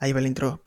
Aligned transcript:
Ahí 0.00 0.12
va 0.12 0.20
el 0.20 0.28
intro. 0.28 0.60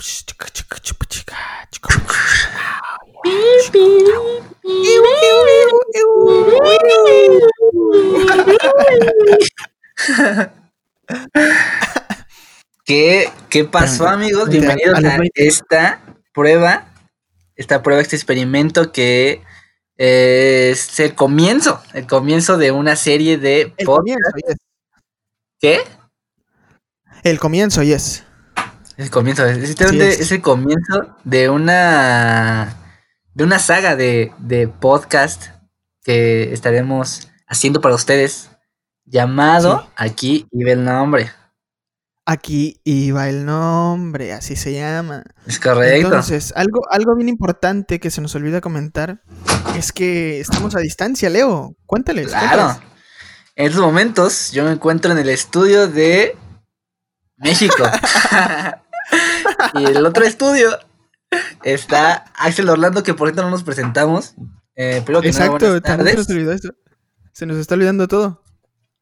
¿Qué, 12.83 13.29
¿Qué 13.49 13.63
pasó, 13.63 14.09
amigos? 14.09 14.49
Bienvenidos 14.49 15.01
a 15.01 15.17
esta 15.35 16.01
prueba, 16.33 16.87
esta 17.55 17.81
prueba, 17.81 18.01
este 18.01 18.17
experimento 18.17 18.91
que 18.91 19.41
es 19.95 20.99
el 20.99 21.15
comienzo, 21.15 21.81
el 21.93 22.05
comienzo 22.05 22.57
de 22.57 22.71
una 22.71 22.97
serie 22.97 23.37
de 23.37 23.73
yes. 23.77 24.57
¿Qué? 25.57 25.79
El 27.23 27.39
comienzo, 27.39 27.81
yes. 27.81 28.25
Es 29.01 29.07
el 29.07 29.11
comienzo, 29.11 29.43
es, 29.47 29.57
literalmente 29.57 30.13
es. 30.13 30.19
es 30.19 30.31
el 30.31 30.43
comienzo 30.43 31.15
de 31.23 31.49
una 31.49 32.77
de 33.33 33.43
una 33.43 33.57
saga 33.57 33.95
de, 33.95 34.31
de 34.37 34.67
podcast 34.67 35.47
que 36.03 36.53
estaremos 36.53 37.27
haciendo 37.47 37.81
para 37.81 37.95
ustedes 37.95 38.51
llamado 39.05 39.81
Sí. 39.81 39.87
Aquí 39.95 40.47
iba 40.51 40.71
el 40.71 40.85
nombre. 40.85 41.31
Aquí 42.27 42.79
iba 42.83 43.27
el 43.27 43.43
nombre, 43.43 44.33
así 44.33 44.55
se 44.55 44.73
llama. 44.73 45.23
Es 45.47 45.59
correcto. 45.59 46.05
Entonces, 46.05 46.53
algo, 46.55 46.81
algo 46.91 47.15
bien 47.15 47.29
importante 47.29 47.99
que 47.99 48.11
se 48.11 48.21
nos 48.21 48.35
olvida 48.35 48.61
comentar 48.61 49.23
es 49.75 49.91
que 49.91 50.39
estamos 50.39 50.75
a 50.75 50.79
distancia, 50.79 51.27
Leo. 51.31 51.75
Cuéntales. 51.87 52.27
Claro. 52.27 52.47
cuéntales. 52.49 52.91
En 53.55 53.65
estos 53.65 53.81
momentos 53.81 54.51
yo 54.51 54.63
me 54.63 54.71
encuentro 54.71 55.11
en 55.11 55.17
el 55.17 55.29
estudio 55.29 55.87
de 55.87 56.37
México. 57.37 57.83
y 59.75 59.85
el 59.85 60.05
otro 60.05 60.23
estudio 60.25 60.77
está 61.63 62.25
Axel 62.35 62.69
Orlando, 62.69 63.03
que 63.03 63.13
por 63.13 63.27
cierto 63.29 63.43
no 63.43 63.49
nos 63.49 63.63
presentamos. 63.63 64.35
Eh, 64.75 65.03
que 65.05 65.27
Exacto, 65.27 65.81
también 65.81 66.09
se 66.11 66.17
nos 66.17 66.29
olvidó 66.29 66.51
eso. 66.53 66.69
Se 67.33 67.45
nos 67.45 67.57
está 67.57 67.75
olvidando 67.75 68.07
todo. 68.07 68.41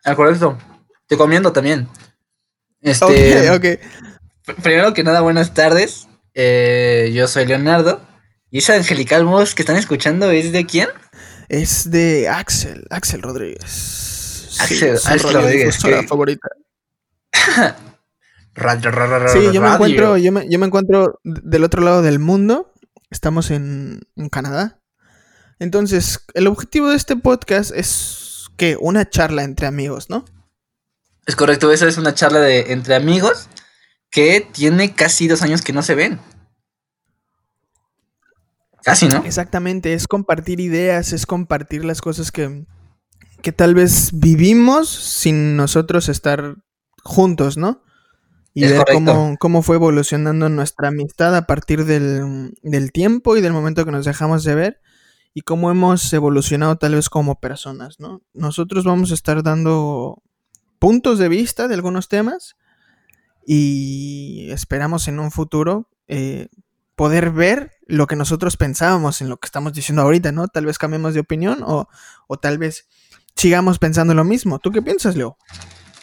Ah, 0.03 0.15
correcto. 0.15 0.57
Te 1.07 1.17
comiendo 1.17 1.51
también. 1.53 1.87
Este, 2.81 3.05
Ok, 3.05 3.55
ok. 3.57 3.63
pr- 4.45 4.61
Primero 4.61 4.93
que 4.93 5.03
nada, 5.03 5.21
buenas 5.21 5.53
tardes. 5.53 6.07
Eh, 6.33 7.11
yo 7.13 7.27
soy 7.27 7.45
Leonardo. 7.45 8.01
Y 8.51 8.59
esa 8.59 8.75
angelical 8.75 9.25
voz 9.25 9.53
que 9.55 9.61
están 9.61 9.75
escuchando 9.77 10.31
es 10.31 10.51
de 10.51 10.65
quién? 10.65 10.89
Es 11.49 11.89
de 11.91 12.29
Axel, 12.29 12.85
Axel 12.89 13.21
Rodríguez. 13.21 14.57
Axel- 14.59 14.95
Axel 14.95 15.19
Rodríguez, 15.19 15.33
radiodifusora 15.83 16.01
¿qué? 16.01 16.07
favorita. 16.07 16.49
Radio, 18.59 18.91
Sí, 19.29 19.51
yo 19.53 19.61
me 19.61 19.73
encuentro, 19.73 20.17
yo 20.17 20.31
me, 20.31 20.47
yo 20.49 20.59
me 20.59 20.67
encuentro 20.67 21.19
del 21.23 21.63
otro 21.63 21.81
lado 21.81 22.01
del 22.01 22.19
mundo. 22.19 22.73
Estamos 23.09 23.49
en, 23.51 24.01
en 24.15 24.29
Canadá. 24.29 24.79
Entonces, 25.59 26.25
el 26.33 26.47
objetivo 26.47 26.89
de 26.89 26.95
este 26.95 27.15
podcast 27.15 27.71
es 27.73 28.49
que 28.57 28.77
una 28.79 29.09
charla 29.09 29.43
entre 29.43 29.67
amigos, 29.67 30.09
¿no? 30.09 30.25
Es 31.25 31.35
correcto, 31.35 31.71
esa 31.71 31.87
es 31.87 31.97
una 31.97 32.13
charla 32.13 32.39
de 32.39 32.71
entre 32.71 32.95
amigos 32.95 33.49
que 34.09 34.47
tiene 34.51 34.95
casi 34.95 35.27
dos 35.27 35.41
años 35.41 35.61
que 35.61 35.73
no 35.73 35.81
se 35.83 35.95
ven. 35.95 36.19
Casi, 38.83 39.07
¿no? 39.07 39.23
Exactamente, 39.25 39.93
es 39.93 40.07
compartir 40.07 40.59
ideas, 40.59 41.13
es 41.13 41.25
compartir 41.25 41.85
las 41.85 42.01
cosas 42.01 42.31
que, 42.31 42.65
que 43.41 43.51
tal 43.51 43.75
vez 43.75 44.11
vivimos 44.13 44.89
sin 44.89 45.55
nosotros 45.55 46.09
estar 46.09 46.55
juntos, 47.03 47.57
¿no? 47.57 47.83
Y 48.53 48.63
Es 48.63 48.71
ver 48.71 48.85
cómo, 48.93 49.35
cómo 49.39 49.61
fue 49.61 49.75
evolucionando 49.75 50.49
nuestra 50.49 50.89
amistad 50.89 51.35
a 51.35 51.45
partir 51.45 51.85
del, 51.85 52.53
del 52.61 52.91
tiempo 52.91 53.37
y 53.37 53.41
del 53.41 53.53
momento 53.53 53.85
que 53.85 53.91
nos 53.91 54.05
dejamos 54.05 54.43
de 54.43 54.55
ver 54.55 54.81
y 55.33 55.41
cómo 55.41 55.71
hemos 55.71 56.11
evolucionado 56.13 56.77
tal 56.77 56.95
vez 56.95 57.09
como 57.09 57.39
personas, 57.39 57.99
¿no? 57.99 58.21
Nosotros 58.33 58.83
vamos 58.83 59.11
a 59.11 59.13
estar 59.13 59.43
dando 59.43 60.21
puntos 60.79 61.19
de 61.19 61.29
vista 61.29 61.67
de 61.67 61.75
algunos 61.75 62.07
temas 62.07 62.55
y 63.45 64.49
esperamos 64.51 65.07
en 65.07 65.19
un 65.19 65.31
futuro 65.31 65.89
eh, 66.07 66.47
poder 66.95 67.31
ver 67.31 67.73
lo 67.87 68.07
que 68.07 68.15
nosotros 68.15 68.57
pensábamos 68.57 69.21
en 69.21 69.29
lo 69.29 69.37
que 69.37 69.45
estamos 69.45 69.73
diciendo 69.73 70.01
ahorita, 70.01 70.31
¿no? 70.31 70.47
Tal 70.47 70.65
vez 70.65 70.77
cambiemos 70.77 71.13
de 71.13 71.21
opinión 71.21 71.63
o, 71.63 71.87
o 72.27 72.37
tal 72.37 72.57
vez 72.57 72.87
sigamos 73.35 73.79
pensando 73.79 74.13
lo 74.13 74.23
mismo. 74.23 74.59
¿Tú 74.59 74.71
qué 74.71 74.81
piensas, 74.81 75.15
Leo? 75.15 75.37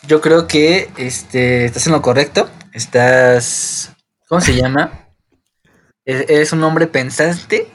Yo 0.06 0.20
creo 0.20 0.46
que 0.46 0.90
este, 0.96 1.64
estás 1.64 1.86
en 1.86 1.92
lo 1.92 2.02
correcto. 2.02 2.48
Estás. 2.72 3.92
¿Cómo 4.28 4.40
se 4.40 4.54
llama? 4.54 4.92
E- 6.08 6.26
Eres 6.28 6.52
un 6.52 6.62
hombre 6.62 6.86
pensante. 6.86 7.66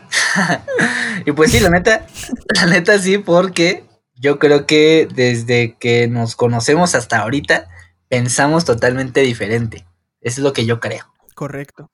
y 1.25 1.34
pues 1.34 1.52
sí, 1.52 1.59
la 1.59 1.69
neta, 1.69 2.08
la 2.56 2.66
neta 2.66 2.97
sí, 2.97 3.18
porque 3.18 3.84
yo 4.16 4.40
creo 4.40 4.66
que 4.66 5.06
desde 5.14 5.75
que 5.78 6.08
nos 6.08 6.38
conocemos 6.38 6.96
hasta 6.96 7.19
ahorita, 7.19 7.68
pensamos 8.08 8.63
totalmente 8.63 9.19
diferente. 9.19 9.86
Eso 10.22 10.40
es 10.40 10.44
lo 10.46 10.53
que 10.53 10.66
yo 10.66 10.80
creo. 10.80 11.12
Correcto. 11.36 11.92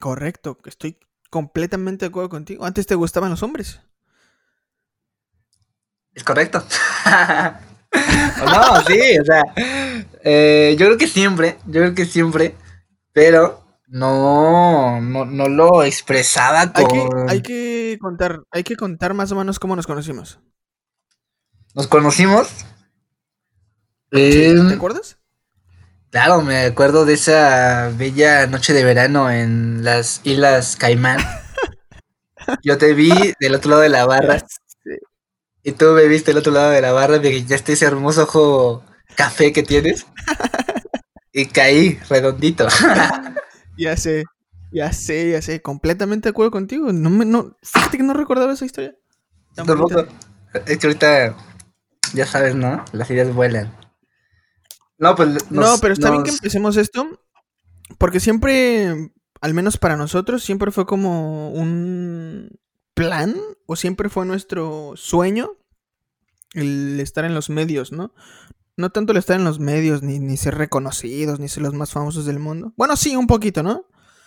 Correcto, 0.00 0.58
estoy 0.64 0.98
completamente 1.30 2.06
de 2.06 2.08
acuerdo 2.08 2.30
contigo. 2.30 2.64
Antes 2.64 2.86
te 2.86 2.96
gustaban 2.96 3.30
los 3.30 3.44
hombres. 3.44 3.80
Es 6.14 6.24
correcto. 6.24 6.64
no, 8.44 8.80
sí, 8.86 9.18
o 9.18 9.24
sea, 9.24 9.42
eh, 10.22 10.76
yo 10.78 10.86
creo 10.86 10.98
que 10.98 11.08
siempre, 11.08 11.58
yo 11.66 11.80
creo 11.80 11.94
que 11.94 12.06
siempre, 12.06 12.54
pero 13.12 13.64
no, 13.88 15.00
no, 15.00 15.24
no 15.24 15.48
lo 15.48 15.82
expresaba 15.82 16.60
Hay 16.74 16.86
que, 16.86 16.98
con... 16.98 17.30
hay 17.30 17.42
que 17.42 17.98
contar, 18.00 18.42
hay 18.50 18.62
que 18.62 18.76
contar 18.76 19.14
más 19.14 19.32
o 19.32 19.36
menos 19.36 19.58
cómo 19.58 19.74
nos 19.74 19.86
conocimos. 19.86 20.38
Nos 21.74 21.86
conocimos. 21.86 22.48
¿Te 24.10 24.54
acuerdas? 24.72 25.18
Claro, 26.10 26.42
me 26.42 26.64
acuerdo 26.64 27.04
de 27.04 27.14
esa 27.14 27.92
bella 27.96 28.46
noche 28.48 28.72
de 28.72 28.84
verano 28.84 29.30
en 29.30 29.84
las 29.84 30.20
Islas 30.24 30.74
Caimán. 30.74 31.18
Yo 32.64 32.78
te 32.78 32.94
vi 32.94 33.12
del 33.38 33.54
otro 33.54 33.70
lado 33.70 33.82
de 33.82 33.90
la 33.90 34.06
barra 34.06 34.42
y 35.62 35.72
tú 35.72 35.86
me 35.92 36.06
viste 36.06 36.30
del 36.30 36.38
otro 36.38 36.52
lado 36.52 36.70
de 36.70 36.80
la 36.80 36.92
barra, 36.92 37.18
me 37.18 37.28
guiñaste 37.28 37.72
ese 37.74 37.86
hermoso 37.86 38.22
ojo 38.24 38.84
café 39.16 39.52
que 39.52 39.62
tienes 39.62 40.06
y 41.32 41.46
caí 41.46 41.98
redondito. 42.08 42.66
Ya 43.78 43.96
sé, 43.96 44.24
ya 44.72 44.92
sé, 44.92 45.30
ya 45.30 45.40
sé, 45.40 45.62
completamente 45.62 46.28
de 46.28 46.30
acuerdo 46.30 46.50
contigo. 46.50 46.92
No 46.92 47.08
me, 47.08 47.24
no, 47.24 47.56
fíjate 47.62 47.96
que 47.96 48.02
no 48.02 48.12
recordaba 48.12 48.52
esa 48.52 48.66
historia. 48.66 48.94
Tampoco-. 49.54 50.04
Es 50.66 50.76
que 50.76 50.86
ahorita, 50.86 51.34
ya 52.12 52.26
sabes, 52.26 52.54
¿no? 52.54 52.84
Las 52.92 53.10
ideas 53.10 53.32
vuelan. 53.34 53.74
No, 54.98 55.14
pues. 55.14 55.50
no, 55.50 55.62
nos- 55.62 55.80
pero 55.80 55.94
está 55.94 56.10
bien 56.10 56.24
que 56.24 56.30
empecemos 56.30 56.76
esto, 56.76 57.08
porque 57.96 58.20
siempre, 58.20 59.12
al 59.40 59.54
menos 59.54 59.78
para 59.78 59.96
nosotros, 59.96 60.42
siempre 60.44 60.72
fue 60.72 60.84
como 60.84 61.50
un 61.52 62.59
plan, 62.94 63.34
o 63.66 63.76
siempre 63.76 64.08
fue 64.08 64.26
nuestro 64.26 64.92
sueño 64.96 65.52
el 66.54 66.98
estar 67.00 67.24
en 67.24 67.34
los 67.34 67.48
medios, 67.50 67.92
¿no? 67.92 68.12
No 68.76 68.90
tanto 68.90 69.12
el 69.12 69.18
estar 69.18 69.38
en 69.38 69.44
los 69.44 69.60
medios, 69.60 70.02
ni, 70.02 70.18
ni 70.18 70.36
ser 70.36 70.56
reconocidos, 70.56 71.38
ni 71.38 71.48
ser 71.48 71.62
los 71.62 71.74
más 71.74 71.90
famosos 71.92 72.24
del 72.26 72.38
mundo. 72.38 72.72
Bueno, 72.76 72.96
sí, 72.96 73.14
un 73.16 73.26
poquito, 73.26 73.62
¿no? 73.62 73.84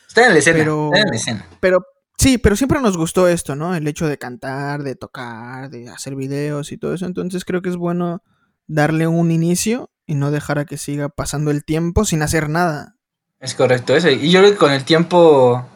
Está 0.07 0.27
en 0.27 0.33
la 0.33 0.39
escena. 0.39 0.57
pero- 0.59 0.85
Está 0.93 1.01
en 1.01 1.09
la 1.09 1.15
escena. 1.15 1.47
Pero 1.59 1.85
sí, 2.17 2.37
pero 2.37 2.55
siempre 2.55 2.79
nos 2.79 2.95
gustó 2.97 3.27
esto, 3.27 3.55
¿no? 3.55 3.75
El 3.75 3.87
hecho 3.87 4.07
de 4.07 4.17
cantar, 4.17 4.83
de 4.83 4.95
tocar, 4.95 5.69
de 5.69 5.89
hacer 5.89 6.15
videos 6.15 6.71
y 6.71 6.77
todo 6.77 6.93
eso. 6.93 7.05
Entonces 7.05 7.45
creo 7.45 7.61
que 7.61 7.69
es 7.69 7.77
bueno 7.77 8.23
darle 8.67 9.07
un 9.07 9.31
inicio 9.31 9.89
y 10.05 10.15
no 10.15 10.29
dejar 10.31 10.59
a 10.59 10.65
que 10.65 10.77
siga 10.77 11.09
pasando 11.09 11.49
el 11.51 11.65
tiempo 11.65 12.05
sin 12.05 12.21
hacer 12.21 12.47
nada. 12.49 12.95
Es 13.39 13.55
correcto 13.55 13.95
eso. 13.95 14.09
Y 14.09 14.29
yo 14.29 14.39
creo 14.39 14.51
que 14.51 14.57
con 14.57 14.71
el 14.71 14.85
tiempo. 14.85 15.67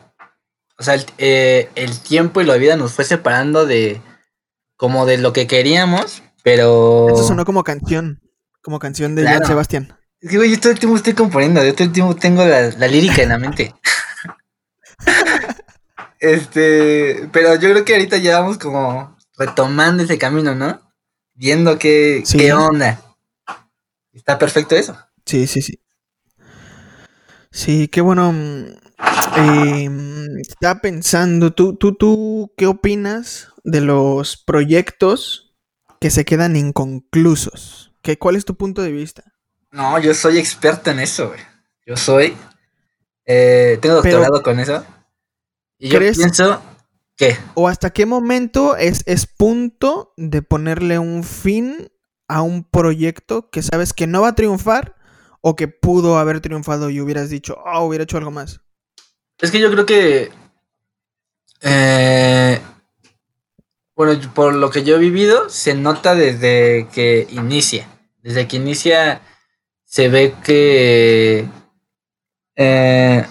O 0.80 0.84
sea, 0.84 0.94
el, 0.96 1.06
eh, 1.18 1.70
el 1.76 2.00
tiempo 2.00 2.42
y 2.42 2.46
la 2.46 2.56
vida 2.56 2.76
nos 2.76 2.94
fue 2.94 3.06
separando 3.06 3.66
de. 3.66 4.02
Como 4.76 5.06
de 5.08 5.18
lo 5.18 5.34
que 5.34 5.48
queríamos, 5.48 6.22
pero. 6.44 7.08
Eso 7.10 7.24
sonó 7.28 7.46
como 7.46 7.64
canción, 7.64 8.22
como 8.62 8.78
canción 8.80 9.16
de 9.16 9.24
Claro. 9.24 9.38
Joan 9.40 9.48
Sebastián. 9.48 9.98
Es 10.22 10.30
que, 10.32 10.38
güey, 10.38 10.52
yo 10.52 10.60
todo 10.60 10.72
el 10.72 10.80
tiempo 10.80 10.96
estoy 10.98 11.14
componiendo. 11.14 11.64
Yo 11.64 11.74
todo 11.74 11.86
el 11.86 11.92
tiempo 11.94 12.16
tengo 12.16 12.46
la, 12.46 12.70
la 12.70 12.88
lírica 12.88 13.24
en 13.24 13.30
la 13.30 13.38
mente. 13.40 13.74
este. 16.20 17.28
Pero 17.32 17.56
yo 17.56 17.72
creo 17.72 17.86
que 17.86 17.94
ahorita 17.94 18.18
ya 18.18 18.40
vamos 18.40 18.58
como 18.58 19.18
retomando 19.38 20.04
ese 20.04 20.18
camino, 20.18 20.56
¿no? 20.56 20.82
Viendo 21.34 21.78
qué, 21.78 22.24
Sí. 22.26 22.38
qué 22.38 22.54
onda. 22.54 23.00
Está 24.14 24.38
perfecto 24.40 24.76
eso. 24.76 24.98
Sí, 25.26 25.46
sí, 25.48 25.62
sí. 25.62 25.80
Sí, 27.52 27.88
qué 27.88 28.02
bueno. 28.02 28.34
Eh, 29.38 29.90
estaba 30.40 30.82
pensando, 30.82 31.54
¿tú, 31.54 31.76
tú, 31.76 31.94
tú, 31.96 32.54
¿qué 32.58 32.68
opinas 32.68 33.50
de 33.64 33.82
los 33.82 34.38
proyectos 34.38 35.56
que 36.00 36.10
se 36.10 36.26
quedan 36.26 36.56
inconclusos? 36.56 37.94
¿Qué, 38.02 38.18
¿Cuál 38.18 38.36
es 38.36 38.46
tu 38.46 38.56
punto 38.56 38.82
de 38.82 38.92
vista? 38.92 39.24
No, 39.72 40.00
yo 40.00 40.14
soy 40.14 40.38
experto 40.38 40.92
en 40.92 41.00
eso, 41.00 41.28
güey. 41.30 41.40
Yo 41.86 41.98
soy 41.98 42.36
Eh, 43.30 43.78
tengo 43.82 43.96
doctorado 43.96 44.42
con 44.42 44.60
eso. 44.60 44.86
Y 45.78 45.90
yo 45.90 46.00
pienso 46.00 46.62
que... 47.18 47.36
¿O 47.56 47.68
hasta 47.68 47.90
qué 47.90 48.06
momento 48.06 48.78
es, 48.78 49.04
es 49.06 49.28
punto 49.28 50.14
de 50.16 50.42
ponerle 50.42 50.98
un 50.98 51.24
fin 51.26 51.92
a 52.30 52.42
un 52.42 52.64
proyecto 52.64 53.50
que 53.50 53.62
sabes 53.62 53.94
que 53.94 54.08
no 54.08 54.22
va 54.22 54.30
a 54.30 54.36
triunfar 54.36 54.96
o 55.42 55.56
que 55.56 55.68
pudo 55.68 56.18
haber 56.18 56.40
triunfado 56.40 56.90
y 56.90 57.02
hubieras 57.02 57.30
dicho, 57.30 57.58
oh, 57.66 57.86
hubiera 57.86 58.04
hecho 58.04 58.18
algo 58.18 58.32
más? 58.32 58.62
Es 59.40 59.52
que 59.52 59.60
yo 59.60 59.72
creo 59.72 59.86
que... 59.86 60.32
Eh, 61.62 62.60
bueno, 63.96 64.34
por 64.34 64.54
lo 64.54 64.70
que 64.70 64.84
yo 64.84 64.96
he 64.96 65.00
vivido, 65.00 65.50
se 65.50 65.74
nota 65.74 66.16
desde 66.16 66.88
que 66.94 67.28
inicia. 67.32 67.88
Desde 68.22 68.48
que 68.48 68.58
inicia 68.58 69.22
se 69.86 70.10
ve 70.10 70.36
que 70.44 71.48
eh, 72.56 73.26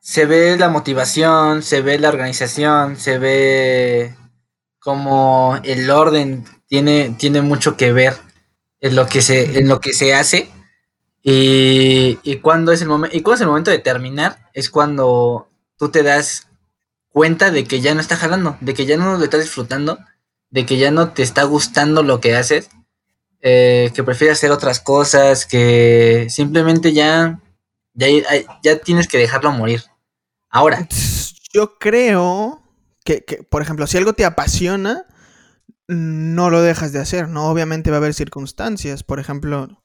se 0.00 0.26
ve 0.26 0.56
la 0.58 0.68
motivación, 0.68 1.62
se 1.62 1.80
ve 1.80 1.98
la 1.98 2.08
organización, 2.08 2.96
se 2.96 3.18
ve 3.18 4.14
como 4.78 5.58
el 5.64 5.90
orden 5.90 6.44
tiene, 6.66 7.14
tiene 7.18 7.42
mucho 7.42 7.76
que 7.76 7.92
ver 7.92 8.14
en 8.80 8.94
lo 8.96 9.06
que 9.06 9.22
se, 9.22 9.58
en 9.58 9.68
lo 9.68 9.80
que 9.80 9.92
se 9.92 10.14
hace. 10.14 10.50
Y, 11.22 12.18
y 12.22 12.36
cuando 12.36 12.72
es 12.72 12.82
el 12.82 12.88
momento, 12.88 13.16
y 13.16 13.20
cuando 13.20 13.34
es 13.36 13.40
el 13.42 13.48
momento 13.48 13.70
de 13.70 13.78
terminar, 13.78 14.48
es 14.54 14.70
cuando 14.70 15.48
tú 15.76 15.90
te 15.90 16.02
das 16.02 16.48
cuenta 17.10 17.50
de 17.50 17.64
que 17.64 17.80
ya 17.80 17.94
no 17.94 18.00
está 18.00 18.16
jalando, 18.16 18.56
de 18.60 18.74
que 18.74 18.86
ya 18.86 18.96
no 18.96 19.16
lo 19.16 19.24
estás 19.24 19.42
disfrutando, 19.42 19.98
de 20.50 20.66
que 20.66 20.78
ya 20.78 20.90
no 20.90 21.10
te 21.10 21.22
está 21.22 21.44
gustando 21.44 22.02
lo 22.02 22.20
que 22.20 22.36
haces, 22.36 22.70
eh, 23.40 23.90
que 23.94 24.04
prefieres 24.04 24.38
hacer 24.38 24.50
otras 24.50 24.80
cosas, 24.80 25.46
que 25.46 26.26
simplemente 26.30 26.92
ya 26.92 27.40
ya, 28.62 28.78
tienes 28.82 29.08
que 29.08 29.18
dejarlo 29.18 29.52
morir. 29.52 29.82
Ahora. 30.48 30.88
Yo 31.52 31.78
creo 31.78 32.62
que, 33.04 33.24
por 33.50 33.62
ejemplo, 33.62 33.86
si 33.86 33.98
algo 33.98 34.12
te 34.12 34.24
apasiona, 34.24 35.06
no 35.88 36.50
lo 36.50 36.62
dejas 36.62 36.92
de 36.92 37.00
hacer, 37.00 37.28
¿no? 37.28 37.50
Obviamente 37.50 37.90
va 37.90 37.96
a 37.96 37.98
haber 37.98 38.14
circunstancias. 38.14 39.02
Por 39.02 39.18
ejemplo, 39.18 39.79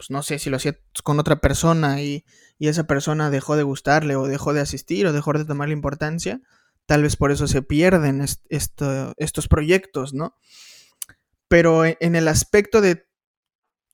pues 0.00 0.08
no 0.08 0.22
sé 0.22 0.38
si 0.38 0.48
lo 0.48 0.56
hacías 0.56 0.76
con 1.04 1.20
otra 1.20 1.42
persona 1.42 2.00
y, 2.00 2.24
esa 2.58 2.84
persona 2.84 3.28
dejó 3.28 3.54
de 3.56 3.64
gustarle 3.64 4.16
o 4.16 4.26
dejó 4.26 4.54
de 4.54 4.62
asistir 4.62 5.06
o 5.06 5.12
dejó 5.12 5.34
de 5.34 5.44
tomarle 5.44 5.74
importancia, 5.74 6.40
tal 6.86 7.02
vez 7.02 7.16
por 7.16 7.32
eso 7.32 7.46
se 7.46 7.60
pierden 7.60 8.24
estos 8.48 9.48
proyectos, 9.48 10.14
¿no? 10.14 10.34
Pero 11.48 11.84
e, 11.84 11.98
en 12.00 12.16
el 12.16 12.28
aspecto 12.28 12.80
de, 12.80 13.06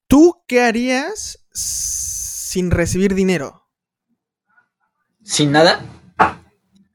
¿tú 0.06 0.44
qué 0.46 0.62
harías 0.62 1.44
sin 1.52 2.70
recibir 2.70 3.16
dinero. 3.16 3.66
¿Sin 5.24 5.50
nada? 5.50 5.80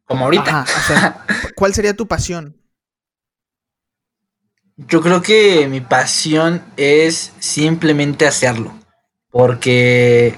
Como 0.05 0.23
ahorita. 0.23 0.65
¿Cuál 1.57 1.73
sería 1.73 1.97
tu 1.97 2.07
pasión? 2.07 2.57
Yo 4.77 5.01
creo 5.01 5.21
que 5.21 5.67
mi 5.67 5.81
pasión 5.81 6.63
es 6.77 7.33
simplemente 7.39 8.25
hacerlo. 8.25 8.80
Porque. 9.31 10.35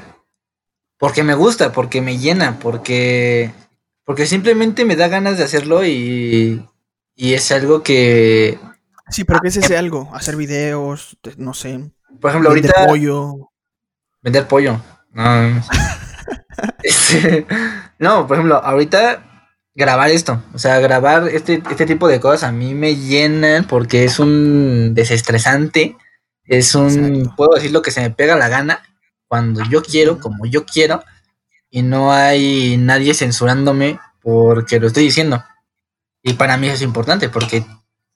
Porque 0.98 1.24
me 1.24 1.34
gusta, 1.34 1.72
porque 1.72 2.02
me 2.02 2.18
llena, 2.18 2.60
porque. 2.60 3.52
Porque 4.06 4.26
simplemente 4.26 4.86
me 4.86 4.96
da 4.96 5.08
ganas 5.08 5.38
de 5.38 5.44
hacerlo 5.44 5.86
y. 5.86 6.66
Y 7.16 7.34
es 7.34 7.52
algo 7.52 7.84
que. 7.84 8.58
Sí, 9.10 9.24
pero 9.24 9.40
¿qué 9.42 9.50
es 9.50 9.58
ese 9.58 9.78
algo? 9.78 10.10
Hacer 10.14 10.36
videos, 10.36 11.18
no 11.38 11.54
sé. 11.54 11.92
Por 12.22 12.30
ejemplo, 12.30 12.50
ahorita. 12.50 12.88
Pollo. 12.88 13.52
Vender 14.22 14.48
pollo. 14.48 14.80
No, 15.12 15.62
este, 16.84 17.46
no, 18.00 18.26
por 18.26 18.38
ejemplo, 18.38 18.56
ahorita 18.56 19.50
grabar 19.76 20.10
esto, 20.10 20.42
o 20.54 20.60
sea, 20.60 20.80
grabar 20.80 21.28
este, 21.30 21.62
este 21.70 21.86
tipo 21.86 22.08
de 22.08 22.20
cosas 22.20 22.44
a 22.44 22.52
mí 22.52 22.74
me 22.74 22.96
llenan 22.96 23.66
porque 23.66 24.06
es 24.06 24.20
un 24.20 24.94
desestresante, 24.94 25.96
es 26.46 26.76
un, 26.76 27.34
puedo 27.36 27.56
decir 27.56 27.72
lo 27.72 27.82
que 27.82 27.92
se 27.92 28.02
me 28.02 28.12
pega 28.12 28.36
la 28.36 28.50
gana, 28.50 28.84
cuando 29.28 29.64
yo 29.70 29.82
quiero, 29.82 30.20
como 30.20 30.46
yo 30.46 30.66
quiero, 30.66 31.04
y 31.70 31.82
no 31.82 32.12
hay 32.12 32.78
nadie 32.78 33.14
censurándome 33.14 34.00
porque 34.22 34.80
lo 34.80 34.88
estoy 34.88 35.04
diciendo. 35.04 35.44
Y 36.22 36.34
para 36.34 36.58
mí 36.58 36.68
eso 36.68 36.76
es 36.76 36.82
importante 36.82 37.30
porque 37.30 37.66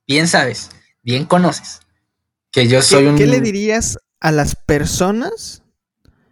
bien 0.07 0.27
sabes, 0.27 0.69
bien 1.01 1.25
conoces 1.25 1.81
que 2.51 2.68
yo 2.68 2.81
soy 2.81 3.07
un... 3.07 3.18
¿Qué 3.18 3.27
le 3.27 3.41
dirías 3.41 3.97
a 4.19 4.31
las 4.31 4.56
personas 4.56 5.63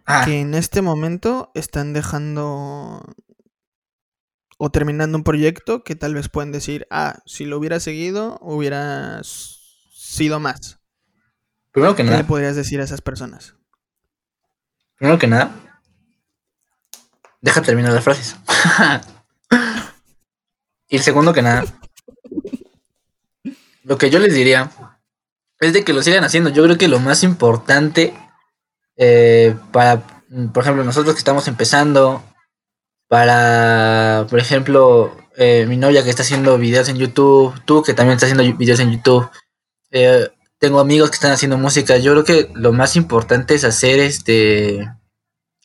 Ah. 0.06 0.22
que 0.24 0.40
en 0.40 0.54
este 0.54 0.82
momento 0.82 1.50
están 1.54 1.92
dejando 1.92 3.02
o 4.56 4.70
terminando 4.70 5.18
un 5.18 5.24
proyecto 5.24 5.82
que 5.82 5.96
tal 5.96 6.14
vez 6.14 6.28
pueden 6.28 6.52
decir, 6.52 6.86
ah, 6.90 7.18
si 7.26 7.44
lo 7.44 7.58
hubiera 7.58 7.80
seguido, 7.80 8.38
hubiera 8.40 9.20
sido 9.24 10.38
más. 10.38 10.78
Primero 11.76 11.94
que 11.94 12.02
¿Qué 12.02 12.08
nada. 12.08 12.22
le 12.22 12.24
podrías 12.24 12.56
decir 12.56 12.80
a 12.80 12.84
esas 12.84 13.02
personas? 13.02 13.54
Primero 14.96 15.18
que 15.18 15.26
nada, 15.26 15.50
deja 17.42 17.60
terminar 17.60 17.92
las 17.92 18.02
frases. 18.02 18.34
y 20.88 20.98
segundo 21.00 21.34
que 21.34 21.42
nada, 21.42 21.64
lo 23.82 23.98
que 23.98 24.08
yo 24.08 24.20
les 24.20 24.32
diría 24.32 24.70
es 25.60 25.74
de 25.74 25.84
que 25.84 25.92
lo 25.92 26.00
sigan 26.00 26.24
haciendo. 26.24 26.48
Yo 26.48 26.64
creo 26.64 26.78
que 26.78 26.88
lo 26.88 26.98
más 26.98 27.22
importante 27.22 28.14
eh, 28.96 29.54
para, 29.70 30.02
por 30.54 30.62
ejemplo, 30.62 30.82
nosotros 30.82 31.14
que 31.14 31.18
estamos 31.18 31.46
empezando, 31.46 32.24
para, 33.06 34.26
por 34.30 34.38
ejemplo, 34.38 35.14
eh, 35.36 35.66
mi 35.68 35.76
novia 35.76 36.02
que 36.02 36.08
está 36.08 36.22
haciendo 36.22 36.56
videos 36.56 36.88
en 36.88 36.96
YouTube, 36.96 37.52
tú 37.66 37.82
que 37.82 37.92
también 37.92 38.16
estás 38.16 38.32
haciendo 38.32 38.56
videos 38.56 38.80
en 38.80 38.92
YouTube, 38.92 39.28
eh, 39.90 40.30
tengo 40.58 40.80
amigos 40.80 41.10
que 41.10 41.16
están 41.16 41.32
haciendo 41.32 41.58
música, 41.58 41.96
yo 41.98 42.12
creo 42.12 42.24
que 42.24 42.50
lo 42.54 42.72
más 42.72 42.96
importante 42.96 43.54
es 43.54 43.64
hacer 43.64 44.00
este, 44.00 44.88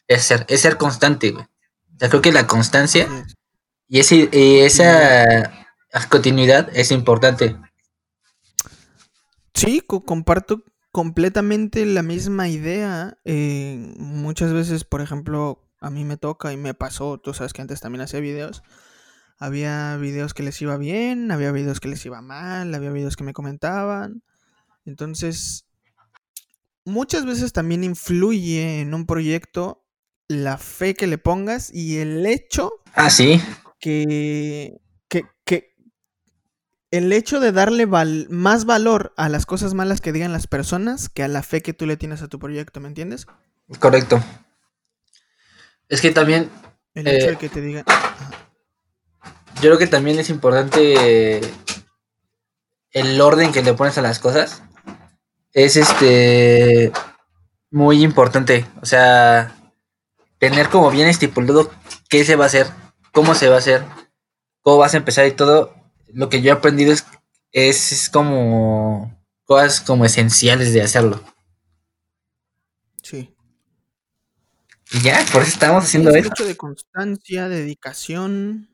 es 0.07 0.23
ser, 0.23 0.45
es 0.49 0.61
ser 0.61 0.77
constante, 0.77 1.31
güey. 1.31 1.45
creo 1.97 2.21
que 2.21 2.31
la 2.31 2.47
constancia 2.47 3.07
y, 3.87 3.99
ese, 3.99 4.29
y 4.31 4.59
esa 4.59 5.67
continuidad 6.09 6.69
es 6.73 6.91
importante. 6.91 7.57
Sí, 9.53 9.81
comparto 9.81 10.63
completamente 10.91 11.85
la 11.85 12.03
misma 12.03 12.49
idea. 12.49 13.19
Eh, 13.25 13.93
muchas 13.97 14.53
veces, 14.53 14.83
por 14.83 15.01
ejemplo, 15.01 15.69
a 15.79 15.89
mí 15.89 16.05
me 16.05 16.17
toca 16.17 16.53
y 16.53 16.57
me 16.57 16.73
pasó, 16.73 17.19
tú 17.19 17.33
sabes 17.33 17.53
que 17.53 17.61
antes 17.61 17.81
también 17.81 18.01
hacía 18.01 18.19
videos. 18.19 18.63
Había 19.37 19.97
videos 19.97 20.33
que 20.33 20.43
les 20.43 20.61
iba 20.61 20.77
bien, 20.77 21.31
había 21.31 21.51
videos 21.51 21.79
que 21.79 21.87
les 21.87 22.05
iba 22.05 22.21
mal, 22.21 22.73
había 22.75 22.91
videos 22.91 23.15
que 23.15 23.23
me 23.23 23.33
comentaban. 23.33 24.23
Entonces, 24.91 25.65
muchas 26.83 27.25
veces 27.25 27.53
también 27.53 27.85
influye 27.85 28.81
en 28.81 28.93
un 28.93 29.05
proyecto 29.05 29.85
la 30.27 30.57
fe 30.57 30.95
que 30.95 31.07
le 31.07 31.17
pongas 31.17 31.73
y 31.73 31.99
el 31.99 32.25
hecho 32.25 32.73
ah, 32.93 33.09
¿sí? 33.09 33.41
que, 33.79 34.81
que, 35.07 35.73
el 36.91 37.13
hecho 37.13 37.39
de 37.39 37.53
darle 37.53 37.87
más 37.87 38.65
valor 38.65 39.13
a 39.15 39.29
las 39.29 39.45
cosas 39.45 39.73
malas 39.73 40.01
que 40.01 40.11
digan 40.11 40.33
las 40.33 40.47
personas 40.47 41.07
que 41.07 41.23
a 41.23 41.29
la 41.29 41.41
fe 41.41 41.61
que 41.61 41.71
tú 41.71 41.85
le 41.85 41.95
tienes 41.95 42.21
a 42.21 42.27
tu 42.27 42.37
proyecto, 42.37 42.81
¿me 42.81 42.89
entiendes? 42.89 43.27
Correcto. 43.79 44.21
Es 45.87 46.01
que 46.01 46.11
también... 46.11 46.49
El 46.95 47.07
hecho 47.07 47.27
de 47.27 47.33
eh, 47.33 47.37
que 47.37 47.47
te 47.47 47.61
digan... 47.61 47.85
Yo 49.55 49.61
creo 49.61 49.77
que 49.77 49.87
también 49.87 50.19
es 50.19 50.29
importante 50.29 51.39
el 52.91 53.21
orden 53.21 53.51
que 53.51 53.63
le 53.63 53.73
pones 53.73 53.97
a 53.97 54.01
las 54.01 54.19
cosas. 54.19 54.61
Es 55.53 55.75
este... 55.75 56.91
Muy 57.69 58.03
importante. 58.03 58.65
O 58.81 58.85
sea, 58.85 59.55
tener 60.41 60.69
como 60.69 60.91
bien 60.91 61.07
estipulado 61.07 61.71
qué 62.09 62.25
se 62.25 62.35
va 62.35 62.45
a 62.45 62.47
hacer, 62.47 62.67
cómo 63.11 63.35
se 63.35 63.47
va 63.47 63.55
a 63.55 63.59
hacer, 63.59 63.85
cómo 64.61 64.79
vas 64.79 64.93
a 64.93 64.97
empezar 64.97 65.27
y 65.27 65.31
todo 65.31 65.73
lo 66.07 66.29
que 66.29 66.41
yo 66.41 66.49
he 66.49 66.51
aprendido 66.51 66.91
es, 66.91 67.05
es, 67.51 68.09
como 68.09 69.15
cosas 69.45 69.81
como 69.81 70.03
esenciales 70.03 70.73
de 70.73 70.81
hacerlo. 70.81 71.23
Sí. 73.03 73.33
Y 74.91 75.01
ya, 75.01 75.23
por 75.31 75.43
eso 75.43 75.51
estamos 75.51 75.83
haciendo 75.83 76.09
esto. 76.09 76.29
Mucho 76.29 76.45
de 76.45 76.57
constancia, 76.57 77.47
dedicación. 77.47 78.69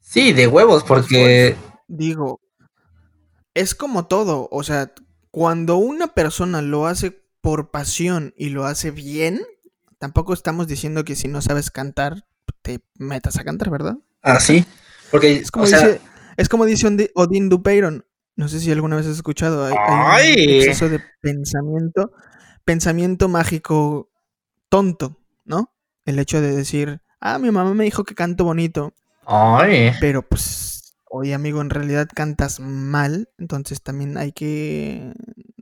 Sí, 0.00 0.32
de 0.32 0.46
huevos, 0.46 0.84
porque. 0.84 1.56
digo, 1.88 2.40
es 3.54 3.74
como 3.74 4.06
todo. 4.06 4.48
O 4.52 4.62
sea, 4.62 4.92
cuando 5.36 5.76
una 5.76 6.14
persona 6.14 6.62
lo 6.62 6.86
hace 6.86 7.22
por 7.42 7.70
pasión 7.70 8.32
y 8.38 8.48
lo 8.48 8.64
hace 8.64 8.90
bien, 8.90 9.42
tampoco 9.98 10.32
estamos 10.32 10.66
diciendo 10.66 11.04
que 11.04 11.14
si 11.14 11.28
no 11.28 11.42
sabes 11.42 11.70
cantar, 11.70 12.24
te 12.62 12.80
metas 12.94 13.36
a 13.36 13.44
cantar, 13.44 13.68
¿verdad? 13.68 13.98
Ah, 14.22 14.40
sí. 14.40 14.64
Porque, 15.10 15.32
es 15.34 15.50
como, 15.50 15.66
dice, 15.66 16.00
es 16.38 16.48
como 16.48 16.64
dice 16.64 17.10
Odin 17.14 17.50
Dupeyron. 17.50 18.06
No 18.34 18.48
sé 18.48 18.60
si 18.60 18.72
alguna 18.72 18.96
vez 18.96 19.04
has 19.04 19.16
escuchado. 19.16 19.66
Hay, 19.66 20.32
un 20.32 20.54
exceso 20.54 20.88
de 20.88 21.02
pensamiento, 21.20 22.12
pensamiento 22.64 23.28
mágico 23.28 24.08
tonto, 24.70 25.20
¿no? 25.44 25.70
El 26.06 26.18
hecho 26.18 26.40
de 26.40 26.56
decir, 26.56 27.02
ah, 27.20 27.38
mi 27.38 27.50
mamá 27.50 27.74
me 27.74 27.84
dijo 27.84 28.04
que 28.04 28.14
canto 28.14 28.44
bonito. 28.44 28.94
Ay. 29.26 29.92
Pero 30.00 30.22
pues, 30.22 30.75
oye 31.16 31.34
amigo, 31.34 31.60
en 31.60 31.70
realidad 31.70 32.08
cantas 32.14 32.60
mal, 32.60 33.28
entonces 33.38 33.82
también 33.82 34.16
hay 34.16 34.32
que, 34.32 35.12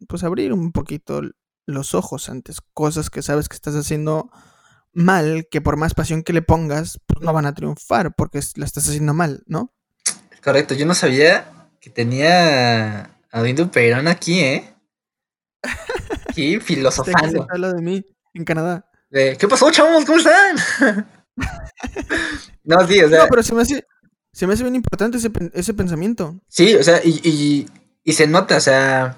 pues, 0.08 0.24
abrir 0.24 0.52
un 0.52 0.72
poquito 0.72 1.22
los 1.66 1.94
ojos 1.94 2.28
antes 2.28 2.58
cosas 2.72 3.10
que 3.10 3.22
sabes 3.22 3.48
que 3.48 3.56
estás 3.56 3.74
haciendo 3.74 4.30
mal, 4.92 5.46
que 5.50 5.60
por 5.60 5.76
más 5.76 5.94
pasión 5.94 6.22
que 6.22 6.32
le 6.32 6.42
pongas, 6.42 7.00
pues 7.06 7.20
no 7.20 7.32
van 7.32 7.46
a 7.46 7.54
triunfar 7.54 8.14
porque 8.14 8.40
la 8.56 8.64
estás 8.64 8.88
haciendo 8.88 9.14
mal, 9.14 9.42
¿no? 9.46 9.72
Correcto, 10.42 10.74
yo 10.74 10.86
no 10.86 10.94
sabía 10.94 11.70
que 11.80 11.90
tenía 11.90 13.18
a 13.30 13.42
Dindu 13.42 13.70
Perón 13.70 14.08
aquí, 14.08 14.40
¿eh? 14.40 14.74
Aquí 16.28 16.60
filosofando. 16.60 17.46
habla 17.50 17.72
de 17.72 17.82
mí 17.82 18.04
en 18.34 18.44
Canadá. 18.44 18.84
¿Qué 19.10 19.46
pasó, 19.48 19.70
chavos? 19.70 20.04
¿Cómo 20.04 20.18
están? 20.18 20.56
no, 22.64 22.86
sí, 22.86 23.00
o 23.00 23.08
sea. 23.08 23.22
No, 23.22 23.28
pero 23.28 23.42
se 23.42 23.54
me 23.54 23.62
hace, 23.62 23.86
se 24.34 24.46
me 24.46 24.54
hace 24.54 24.64
bien 24.64 24.74
importante 24.74 25.18
ese, 25.18 25.30
ese 25.52 25.74
pensamiento. 25.74 26.40
Sí, 26.48 26.74
o 26.74 26.82
sea, 26.82 27.00
y, 27.04 27.20
y, 27.22 27.68
y, 28.02 28.12
se 28.14 28.26
nota, 28.26 28.56
o 28.56 28.60
sea. 28.60 29.16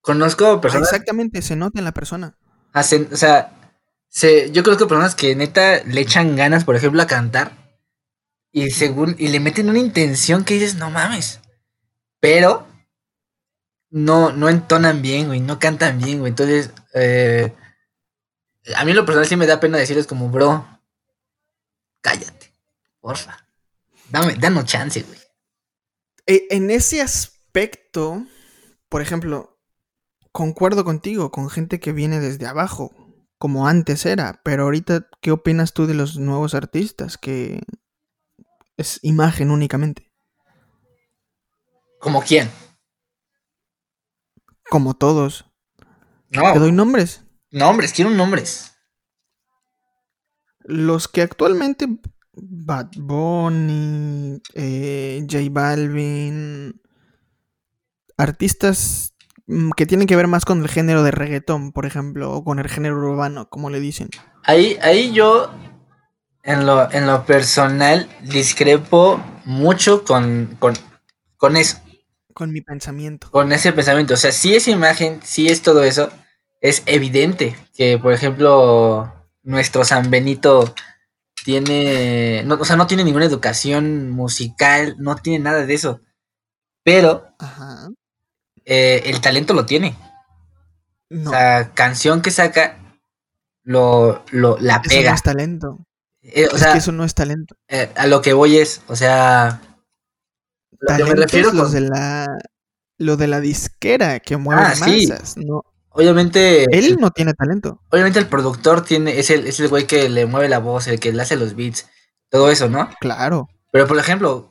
Conozco 0.00 0.60
personas. 0.60 0.88
exactamente, 0.88 1.42
se 1.42 1.56
nota 1.56 1.78
en 1.78 1.84
la 1.84 1.92
persona. 1.92 2.36
Hacen, 2.72 3.08
o 3.12 3.16
sea, 3.16 3.52
se, 4.08 4.50
yo 4.50 4.62
conozco 4.62 4.88
personas 4.88 5.14
que 5.14 5.36
neta 5.36 5.84
le 5.84 6.00
echan 6.00 6.36
ganas, 6.36 6.64
por 6.64 6.74
ejemplo, 6.74 7.02
a 7.02 7.06
cantar. 7.06 7.52
Y 8.50 8.70
según. 8.70 9.14
Y 9.18 9.28
le 9.28 9.40
meten 9.40 9.68
una 9.68 9.78
intención 9.78 10.44
que 10.44 10.54
dices, 10.54 10.76
no 10.76 10.90
mames. 10.90 11.40
Pero. 12.18 12.66
No, 13.90 14.32
no 14.32 14.48
entonan 14.48 15.02
bien, 15.02 15.26
güey. 15.26 15.40
No 15.40 15.58
cantan 15.58 15.98
bien, 15.98 16.20
güey. 16.20 16.30
Entonces. 16.30 16.70
Eh, 16.94 17.52
a 18.74 18.84
mí 18.86 18.94
lo 18.94 19.04
personal 19.04 19.28
sí 19.28 19.36
me 19.36 19.46
da 19.46 19.60
pena 19.60 19.76
decirles 19.76 20.06
como, 20.06 20.30
bro, 20.30 20.66
cállate, 22.00 22.54
porfa. 23.00 23.43
Dame, 24.14 24.36
danos 24.36 24.66
chance, 24.66 25.02
güey. 25.02 25.18
E, 26.24 26.46
en 26.50 26.70
ese 26.70 27.02
aspecto, 27.02 28.24
por 28.88 29.02
ejemplo, 29.02 29.58
concuerdo 30.30 30.84
contigo, 30.84 31.32
con 31.32 31.50
gente 31.50 31.80
que 31.80 31.90
viene 31.90 32.20
desde 32.20 32.46
abajo, 32.46 32.92
como 33.38 33.66
antes 33.66 34.06
era, 34.06 34.40
pero 34.44 34.62
ahorita, 34.62 35.08
¿qué 35.20 35.32
opinas 35.32 35.72
tú 35.72 35.88
de 35.88 35.94
los 35.94 36.16
nuevos 36.16 36.54
artistas? 36.54 37.18
Que 37.18 37.60
es 38.76 39.00
imagen 39.02 39.50
únicamente. 39.50 40.12
¿Como 41.98 42.22
quién? 42.22 42.48
Como 44.70 44.94
todos. 44.94 45.44
No. 46.28 46.52
¿Te 46.52 46.60
doy 46.60 46.70
nombres? 46.70 47.24
Nombres, 47.50 47.92
quiero 47.92 48.10
nombres. 48.10 48.76
Los 50.60 51.08
que 51.08 51.22
actualmente 51.22 51.88
Bad 52.36 52.90
Bunny, 52.96 54.40
eh, 54.54 55.26
J 55.30 55.44
Balvin, 55.50 56.80
artistas 58.16 59.14
mm, 59.46 59.70
que 59.72 59.86
tienen 59.86 60.06
que 60.06 60.16
ver 60.16 60.26
más 60.26 60.44
con 60.44 60.62
el 60.62 60.68
género 60.68 61.02
de 61.02 61.10
reggaetón, 61.10 61.72
por 61.72 61.86
ejemplo, 61.86 62.32
o 62.32 62.44
con 62.44 62.58
el 62.58 62.68
género 62.68 62.96
urbano, 62.96 63.48
como 63.48 63.70
le 63.70 63.80
dicen. 63.80 64.08
Ahí, 64.44 64.78
ahí 64.82 65.12
yo, 65.12 65.50
en 66.42 66.66
lo, 66.66 66.90
en 66.92 67.06
lo 67.06 67.24
personal, 67.24 68.08
discrepo 68.22 69.22
mucho 69.44 70.04
con, 70.04 70.56
con, 70.58 70.74
con 71.36 71.56
eso. 71.56 71.78
Con 72.32 72.52
mi 72.52 72.60
pensamiento. 72.60 73.30
Con 73.30 73.52
ese 73.52 73.72
pensamiento. 73.72 74.14
O 74.14 74.16
sea, 74.16 74.32
si 74.32 74.54
es 74.54 74.66
imagen, 74.66 75.20
si 75.22 75.48
es 75.48 75.62
todo 75.62 75.84
eso, 75.84 76.10
es 76.60 76.82
evidente 76.86 77.56
que, 77.74 77.98
por 77.98 78.12
ejemplo, 78.12 79.12
nuestro 79.42 79.84
San 79.84 80.10
Benito 80.10 80.74
tiene, 81.44 82.42
no, 82.44 82.54
o 82.54 82.64
sea, 82.64 82.74
no 82.74 82.86
tiene 82.86 83.04
ninguna 83.04 83.26
educación 83.26 84.10
musical, 84.10 84.96
no 84.98 85.16
tiene 85.16 85.44
nada 85.44 85.66
de 85.66 85.74
eso, 85.74 86.00
pero 86.82 87.28
eh, 88.64 89.02
el 89.04 89.20
talento 89.20 89.52
lo 89.52 89.66
tiene. 89.66 89.96
O 91.10 91.30
sea, 91.30 91.72
canción 91.74 92.22
que 92.22 92.30
saca, 92.30 92.78
lo, 93.62 94.24
lo 94.30 94.56
la 94.58 94.80
pega. 94.80 95.00
Eso 95.00 95.10
no 95.10 95.14
es 95.14 95.22
talento. 95.22 95.86
Eh, 96.22 96.48
o 96.50 96.56
sea, 96.56 96.76
eso 96.76 96.92
no 96.92 97.04
es 97.04 97.14
talento. 97.14 97.56
Eh, 97.68 97.92
a 97.94 98.06
lo 98.06 98.22
que 98.22 98.32
voy 98.32 98.56
es, 98.56 98.80
o 98.88 98.96
sea, 98.96 99.60
lo 100.80 101.06
me 101.06 101.14
refiero 101.14 101.52
los 101.52 101.72
de 101.72 101.82
la 101.82 102.38
lo 102.96 103.18
de 103.18 103.26
la 103.26 103.40
disquera 103.40 104.18
que 104.18 104.38
mueve 104.38 104.62
ah, 104.62 104.74
masas, 104.78 105.36
no 105.36 105.62
Obviamente. 105.94 106.64
Él 106.76 106.96
no 107.00 107.10
tiene 107.10 107.34
talento. 107.34 107.80
Obviamente 107.90 108.18
el 108.18 108.26
productor 108.26 108.84
tiene, 108.84 109.18
es 109.18 109.30
el, 109.30 109.46
es 109.46 109.60
el 109.60 109.68
güey 109.68 109.86
que 109.86 110.08
le 110.08 110.26
mueve 110.26 110.48
la 110.48 110.58
voz, 110.58 110.88
el 110.88 111.00
que 111.00 111.12
le 111.12 111.22
hace 111.22 111.36
los 111.36 111.54
beats, 111.54 111.86
todo 112.28 112.50
eso, 112.50 112.68
¿no? 112.68 112.90
Claro. 113.00 113.48
Pero 113.70 113.86
por 113.86 113.98
ejemplo, 113.98 114.50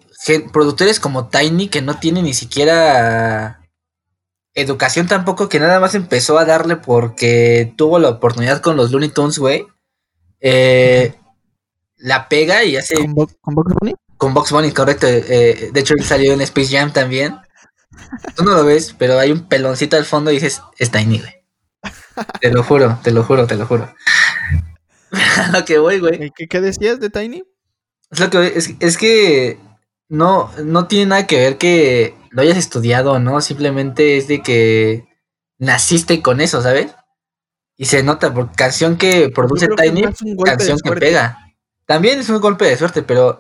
productores 0.52 1.00
como 1.00 1.28
Tiny 1.28 1.68
que 1.68 1.82
no 1.82 2.00
tiene 2.00 2.22
ni 2.22 2.34
siquiera 2.34 3.60
educación 4.54 5.08
tampoco, 5.08 5.50
que 5.50 5.60
nada 5.60 5.80
más 5.80 5.96
empezó 5.96 6.38
a 6.38 6.46
darle 6.46 6.78
porque 6.78 7.74
tuvo 7.78 8.00
la 8.00 8.10
oportunidad 8.10 8.62
con 8.62 8.78
los 8.78 8.92
Looney 8.92 9.10
Tunes, 9.10 9.38
güey. 9.38 9.68
Eh, 10.40 11.16
la 11.98 12.30
pega 12.30 12.64
y 12.64 12.78
hace. 12.78 12.96
¿Con, 12.96 13.14
Box 13.16 13.36
Bunny? 13.44 13.96
Con 14.18 14.34
Box 14.34 14.52
Bunny, 14.52 14.72
correcto. 14.72 15.08
Eh, 15.08 15.72
de 15.74 15.80
hecho, 15.80 15.94
él 15.98 16.04
salió 16.04 16.34
en 16.34 16.42
Space 16.42 16.78
Jam 16.78 16.94
también. 16.94 17.36
Tú 18.36 18.44
no 18.44 18.54
lo 18.54 18.66
ves, 18.66 18.96
pero 18.98 19.20
hay 19.20 19.32
un 19.32 19.48
peloncito 19.48 19.98
al 19.98 20.06
fondo 20.06 20.32
y 20.32 20.36
dices, 20.36 20.62
es 20.78 20.92
Tiny, 20.92 21.20
güey. 21.20 21.34
Te 22.40 22.52
lo 22.52 22.64
juro, 22.64 23.00
te 23.04 23.12
lo 23.12 23.24
juro, 23.24 23.48
te 23.48 23.56
lo 23.56 23.66
juro. 23.66 23.94
lo 25.54 25.66
que 25.66 25.80
voy, 25.80 26.00
güey. 26.00 26.32
¿Qué, 26.32 26.62
decías 26.62 27.00
de 27.00 27.10
Tiny? 27.10 27.44
Es, 28.12 28.20
lo 28.20 28.30
que 28.30 28.54
es, 28.80 28.98
que 28.98 29.60
no, 30.10 30.52
no 30.64 30.88
tiene 30.88 31.08
nada 31.08 31.28
que 31.28 31.38
ver 31.38 31.58
que 31.58 32.16
lo 32.30 32.42
hayas 32.42 32.58
estudiado, 32.58 33.20
¿no? 33.20 33.42
Simplemente 33.42 34.18
es 34.18 34.28
de 34.28 34.42
que 34.42 35.08
naciste 35.58 36.22
con 36.22 36.42
eso, 36.42 36.62
¿sabes? 36.62 36.94
Y 37.76 37.86
se 37.86 38.04
nota, 38.04 38.34
por 38.34 38.52
canción 38.56 38.98
que 38.98 39.30
produce 39.30 39.68
Tiny, 39.68 40.04
canción 40.44 40.78
que 40.84 40.92
pega. 40.92 41.40
También 41.86 42.20
es 42.20 42.30
un 42.30 42.40
golpe 42.40 42.66
de 42.66 42.78
suerte, 42.78 43.02
pero 43.02 43.40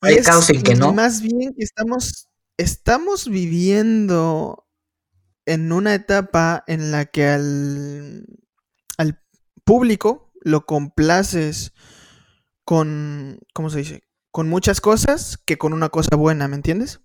hay 0.00 0.20
casos 0.22 0.50
en 0.50 0.62
que 0.62 0.74
no. 0.74 0.92
Más 0.92 1.22
bien 1.22 1.54
estamos 1.56 2.28
estamos 2.62 3.28
viviendo 3.28 4.66
en 5.44 5.72
una 5.72 5.94
etapa 5.94 6.62
en 6.66 6.92
la 6.92 7.06
que 7.06 7.26
al, 7.26 8.26
al 8.98 9.20
público 9.64 10.32
lo 10.40 10.64
complaces 10.66 11.72
con, 12.64 13.40
¿cómo 13.52 13.70
se 13.70 13.78
dice? 13.78 14.02
Con 14.30 14.48
muchas 14.48 14.80
cosas 14.80 15.38
que 15.44 15.58
con 15.58 15.72
una 15.72 15.88
cosa 15.88 16.16
buena, 16.16 16.48
¿me 16.48 16.56
entiendes? 16.56 17.00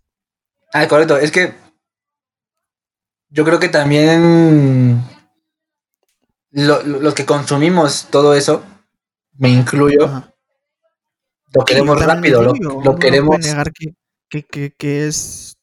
Ah, 0.74 0.88
correcto. 0.88 1.18
Es 1.18 1.32
que 1.32 1.54
yo 3.30 3.44
creo 3.44 3.60
que 3.60 3.70
también 3.70 5.04
los 6.52 7.14
que 7.14 7.26
consumimos 7.26 8.08
todo 8.10 8.34
eso, 8.34 8.64
me 9.38 9.50
incluyo, 9.50 10.24
lo 11.54 11.66
queremos 11.66 12.04
rápido, 12.04 12.42
lo, 12.42 12.96
queremos 12.96 13.38
que, 13.78 13.94
es 14.80 15.58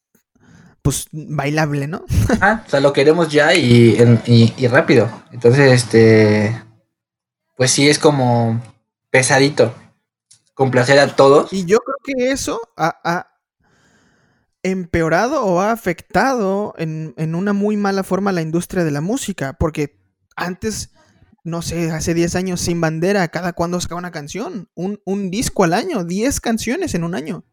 pues 0.85 1.09
bailable, 1.13 1.87
¿no? 1.87 2.05
ah, 2.43 2.63
o 2.67 2.71
sea, 2.71 2.81
lo 2.81 2.93
queremos 2.93 3.31
ya 3.31 3.55
y, 3.55 3.97
y, 4.27 4.67
rápido. 4.67 5.11
Entonces, 5.33 5.73
este, 5.73 6.63
pues 7.57 7.71
sí 7.71 7.89
es 7.89 7.99
como 7.99 8.61
pesadito 9.11 9.75
complacer 10.53 10.99
a 10.99 11.17
todos. 11.17 11.51
Y 11.55 11.65
yo 11.65 11.79
creo 11.79 11.97
que 12.05 12.31
eso 12.31 12.61
ha, 12.77 13.31
empeorado 14.63 15.45
o 15.45 15.61
ha 15.61 15.73
afectado 15.73 16.75
en, 16.77 17.15
en, 17.17 17.35
una 17.35 17.55
muy 17.55 17.77
mala 17.77 18.03
forma 18.03 18.33
la 18.33 18.43
industria 18.43 18.85
de 18.85 18.91
la 18.91 19.01
música, 19.01 19.55
porque 19.55 20.01
antes, 20.37 20.93
no 21.45 21.63
sé, 21.63 21.93
hace 21.93 22.13
10 22.13 22.35
años 22.37 22.61
sin 22.61 22.79
bandera, 22.81 23.29
cada 23.29 23.55
cuando 23.55 23.81
sacaba 23.81 23.99
una 23.99 24.11
canción, 24.11 24.69
un, 24.75 25.01
un 25.07 25.31
disco 25.31 25.65
al 25.65 25.73
año, 25.73 26.05
10 26.05 26.41
canciones 26.41 26.95
en 26.95 27.05
un 27.05 27.15
año. 27.15 27.45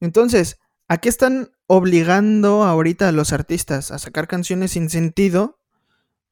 Entonces, 0.00 0.58
¿a 0.88 0.98
qué 0.98 1.08
están 1.08 1.50
obligando 1.66 2.64
ahorita 2.64 3.08
a 3.08 3.12
los 3.12 3.32
artistas 3.32 3.90
a 3.90 3.98
sacar 3.98 4.28
canciones 4.28 4.72
sin 4.72 4.90
sentido 4.90 5.60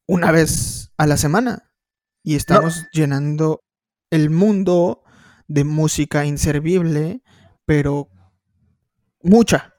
una 0.06 0.30
vez 0.30 0.92
a 0.96 1.06
la 1.06 1.16
semana? 1.16 1.72
Y 2.22 2.36
estamos 2.36 2.86
llenando 2.92 3.62
el 4.10 4.30
mundo 4.30 5.02
de 5.46 5.64
música 5.64 6.24
inservible, 6.24 7.22
pero 7.66 8.08
mucha. 9.22 9.74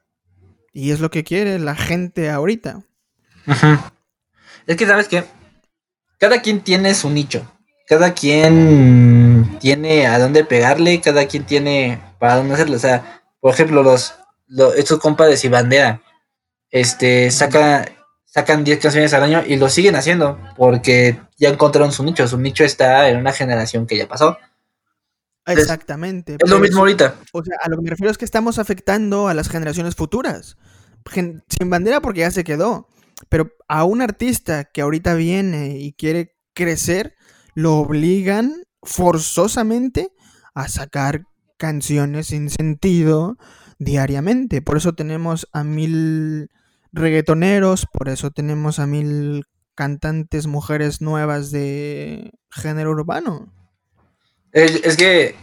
Y 0.74 0.92
es 0.92 1.00
lo 1.00 1.10
que 1.10 1.24
quiere 1.24 1.58
la 1.58 1.76
gente 1.76 2.30
ahorita. 2.30 2.84
Es 4.68 4.78
que, 4.78 4.86
¿sabes 4.86 5.08
qué? 5.08 5.24
Cada 6.20 6.42
quien 6.42 6.62
tiene 6.62 6.94
su 6.94 7.10
nicho. 7.10 7.50
Cada 7.88 8.14
quien 8.14 9.58
tiene 9.60 10.08
a 10.08 10.18
dónde 10.18 10.44
pegarle, 10.44 11.02
cada 11.02 11.28
quien 11.28 11.46
tiene 11.46 12.02
para 12.20 12.38
dónde 12.38 12.56
hacerlo. 12.56 12.76
O 12.76 12.80
sea, 12.80 13.24
por 13.46 13.54
ejemplo, 13.54 13.84
los, 13.84 14.16
estos 14.76 14.98
compas 14.98 15.30
de 15.30 15.38
Cibandera, 15.38 16.02
este, 16.72 17.30
saca, 17.30 17.86
sacan 18.26 18.64
10 18.64 18.80
canciones 18.80 19.14
al 19.14 19.22
año 19.22 19.44
y 19.46 19.58
lo 19.58 19.70
siguen 19.70 19.96
haciendo 19.96 20.40
porque 20.58 21.22
ya 21.38 21.50
encontraron 21.50 21.92
su 21.92 22.04
nicho. 22.04 22.28
Su 22.28 22.40
nicho 22.40 22.64
está 22.64 23.08
en 23.08 23.18
una 23.18 23.34
generación 23.34 23.86
que 23.86 23.98
ya 24.00 24.08
pasó. 24.08 24.36
Exactamente. 25.46 26.38
Es 26.44 26.50
lo 26.50 26.58
mismo 26.58 26.80
ahorita. 26.80 27.18
O 27.34 27.44
sea, 27.44 27.56
a 27.62 27.70
lo 27.70 27.76
que 27.76 27.84
me 27.84 27.90
refiero 27.92 28.10
es 28.10 28.18
que 28.18 28.26
estamos 28.26 28.58
afectando 28.58 29.28
a 29.28 29.36
las 29.36 29.48
generaciones 29.48 29.94
futuras. 29.94 30.58
sin 31.14 31.70
bandera 31.70 32.02
porque 32.02 32.22
ya 32.22 32.32
se 32.32 32.44
quedó. 32.44 32.88
Pero 33.30 33.52
a 33.68 33.84
un 33.84 34.02
artista 34.02 34.64
que 34.64 34.82
ahorita 34.82 35.14
viene 35.14 35.78
y 35.78 35.94
quiere 35.94 36.36
crecer, 36.56 37.14
lo 37.54 37.76
obligan 37.76 38.64
forzosamente 38.82 40.10
a 40.56 40.68
sacar 40.68 41.26
canciones 41.58 42.28
sin 42.28 42.50
sentido 42.50 43.38
diariamente. 43.80 44.62
Por 44.62 44.78
eso 44.78 44.94
tenemos 44.94 45.48
a 45.52 45.64
mil 45.64 46.50
reggaetoneros, 46.92 47.88
por 47.92 48.10
eso 48.10 48.32
tenemos 48.32 48.80
a 48.80 48.88
mil 48.88 49.46
cantantes 49.76 50.48
mujeres 50.48 51.02
nuevas 51.02 51.52
de 51.52 52.32
género 52.50 52.92
urbano. 52.92 53.52
Es, 54.52 54.96
que. 54.96 55.36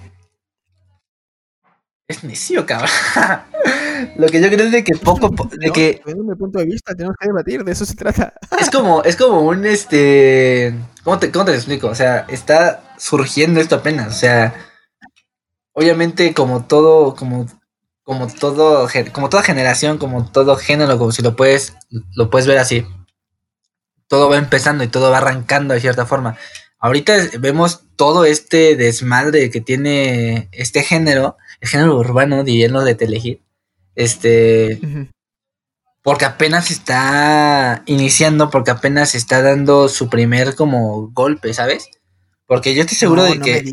Es 2.08 2.24
necio, 2.24 2.64
cabrón. 2.64 2.88
Lo 4.16 4.26
que 4.26 4.40
yo 4.40 4.48
creo 4.48 4.66
es 4.66 4.72
de 4.72 4.82
que 4.82 4.96
poco. 4.96 5.30
De 5.58 5.70
que. 5.70 6.00
Desde 6.04 6.22
mi 6.22 6.34
punto 6.34 6.58
de 6.58 6.64
vista, 6.64 6.94
tenemos 6.94 7.16
que 7.20 7.28
debatir, 7.28 7.62
de 7.62 7.72
eso 7.72 7.84
se 7.84 7.94
trata. 7.94 8.32
Es 8.58 8.70
como, 8.70 9.02
es 9.04 9.16
como 9.16 9.42
un 9.42 9.66
este. 9.66 10.74
¿Cómo 11.04 11.18
te, 11.18 11.30
cómo 11.30 11.44
te 11.44 11.54
explico? 11.54 11.88
O 11.88 11.94
sea, 11.94 12.24
está 12.28 12.94
surgiendo 12.96 13.60
esto 13.60 13.76
apenas. 13.76 14.08
O 14.08 14.18
sea. 14.18 14.54
Obviamente, 15.72 16.34
como 16.34 16.64
todo. 16.64 17.14
Como 17.14 17.46
como 18.04 18.26
todo 18.26 18.88
como 19.12 19.28
toda 19.28 19.42
generación, 19.42 19.98
como 19.98 20.30
todo 20.30 20.56
género, 20.56 20.98
como 20.98 21.12
si 21.12 21.22
lo 21.22 21.36
puedes 21.36 21.74
lo 22.14 22.30
puedes 22.30 22.46
ver 22.46 22.58
así. 22.58 22.86
Todo 24.08 24.28
va 24.28 24.36
empezando 24.36 24.84
y 24.84 24.88
todo 24.88 25.10
va 25.10 25.18
arrancando 25.18 25.74
de 25.74 25.80
cierta 25.80 26.04
forma. 26.06 26.36
Ahorita 26.78 27.16
vemos 27.38 27.84
todo 27.96 28.24
este 28.24 28.76
desmadre 28.76 29.50
que 29.50 29.60
tiene 29.60 30.48
este 30.52 30.82
género, 30.82 31.36
el 31.60 31.68
género 31.68 31.96
urbano, 31.96 32.42
dirían 32.42 32.84
de 32.84 32.94
Telehit. 32.94 33.40
Este 33.94 34.80
porque 36.02 36.24
apenas 36.24 36.72
está 36.72 37.84
iniciando, 37.86 38.50
porque 38.50 38.72
apenas 38.72 39.14
está 39.14 39.40
dando 39.40 39.88
su 39.88 40.08
primer 40.08 40.56
como 40.56 41.12
golpe, 41.12 41.54
¿sabes? 41.54 41.88
Porque 42.46 42.74
yo 42.74 42.82
estoy 42.82 42.96
seguro 42.96 43.22
de 43.22 43.38
que. 43.40 43.64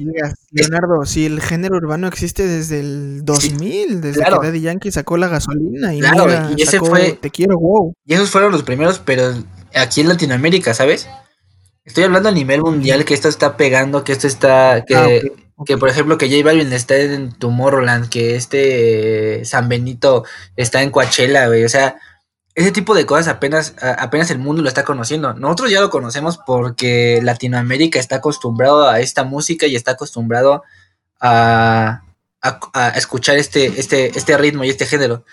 Leonardo, 0.51 1.05
si 1.05 1.25
el 1.25 1.41
género 1.41 1.77
urbano 1.77 2.07
existe 2.07 2.47
desde 2.47 2.79
el 2.79 3.25
2000, 3.25 4.01
desde 4.01 4.23
que 4.23 4.29
Daddy 4.29 4.61
Yankee 4.61 4.91
sacó 4.91 5.17
la 5.17 5.27
gasolina 5.27 5.93
y, 5.93 5.99
claro, 5.99 6.51
y 6.55 6.61
ese 6.61 6.79
fue. 6.79 7.13
Te 7.13 7.29
quiero, 7.29 7.57
wow. 7.57 7.93
Y 8.05 8.13
esos 8.13 8.29
fueron 8.29 8.51
los 8.51 8.63
primeros, 8.63 8.99
pero 8.99 9.33
aquí 9.75 10.01
en 10.01 10.07
Latinoamérica, 10.07 10.73
¿sabes? 10.73 11.07
Estoy 11.83 12.03
hablando 12.03 12.29
a 12.29 12.31
nivel 12.31 12.61
mundial 12.61 13.03
que 13.03 13.15
esto 13.15 13.27
está 13.27 13.57
pegando, 13.57 14.03
que 14.03 14.11
esto 14.11 14.27
está. 14.27 14.85
Que, 14.85 14.95
ah, 14.95 15.63
que 15.65 15.77
por 15.77 15.89
ejemplo, 15.89 16.17
que 16.17 16.29
J 16.29 16.43
Balvin 16.43 16.71
está 16.71 16.95
en 16.97 17.31
Tomorrowland, 17.31 18.09
que 18.09 18.35
este 18.35 19.43
San 19.43 19.67
Benito 19.67 20.23
está 20.55 20.83
en 20.83 20.91
Coachella, 20.91 21.47
güey. 21.47 21.65
O 21.65 21.69
sea, 21.69 21.97
ese 22.59 22.73
tipo 22.73 22.93
de 22.93 23.05
cosas 23.05 23.29
apenas, 23.29 23.73
apenas 23.81 24.29
el 24.31 24.37
mundo 24.37 24.61
lo 24.61 24.67
está 24.67 24.83
conociendo. 24.83 25.33
Nosotros 25.33 25.71
ya 25.71 25.79
lo 25.79 25.89
conocemos 25.89 26.37
porque 26.45 27.21
Latinoamérica 27.23 27.99
está 27.99 28.17
acostumbrado 28.17 28.89
a 28.89 28.99
esta 28.99 29.23
música 29.23 29.65
y 29.65 29.77
está 29.77 29.91
acostumbrado 29.91 30.63
a, 31.21 32.03
escuchar 32.95 33.37
este, 33.37 33.79
este, 33.79 34.17
este 34.17 34.37
ritmo 34.37 34.65
y 34.65 34.69
este 34.69 34.85
género. 34.85 35.23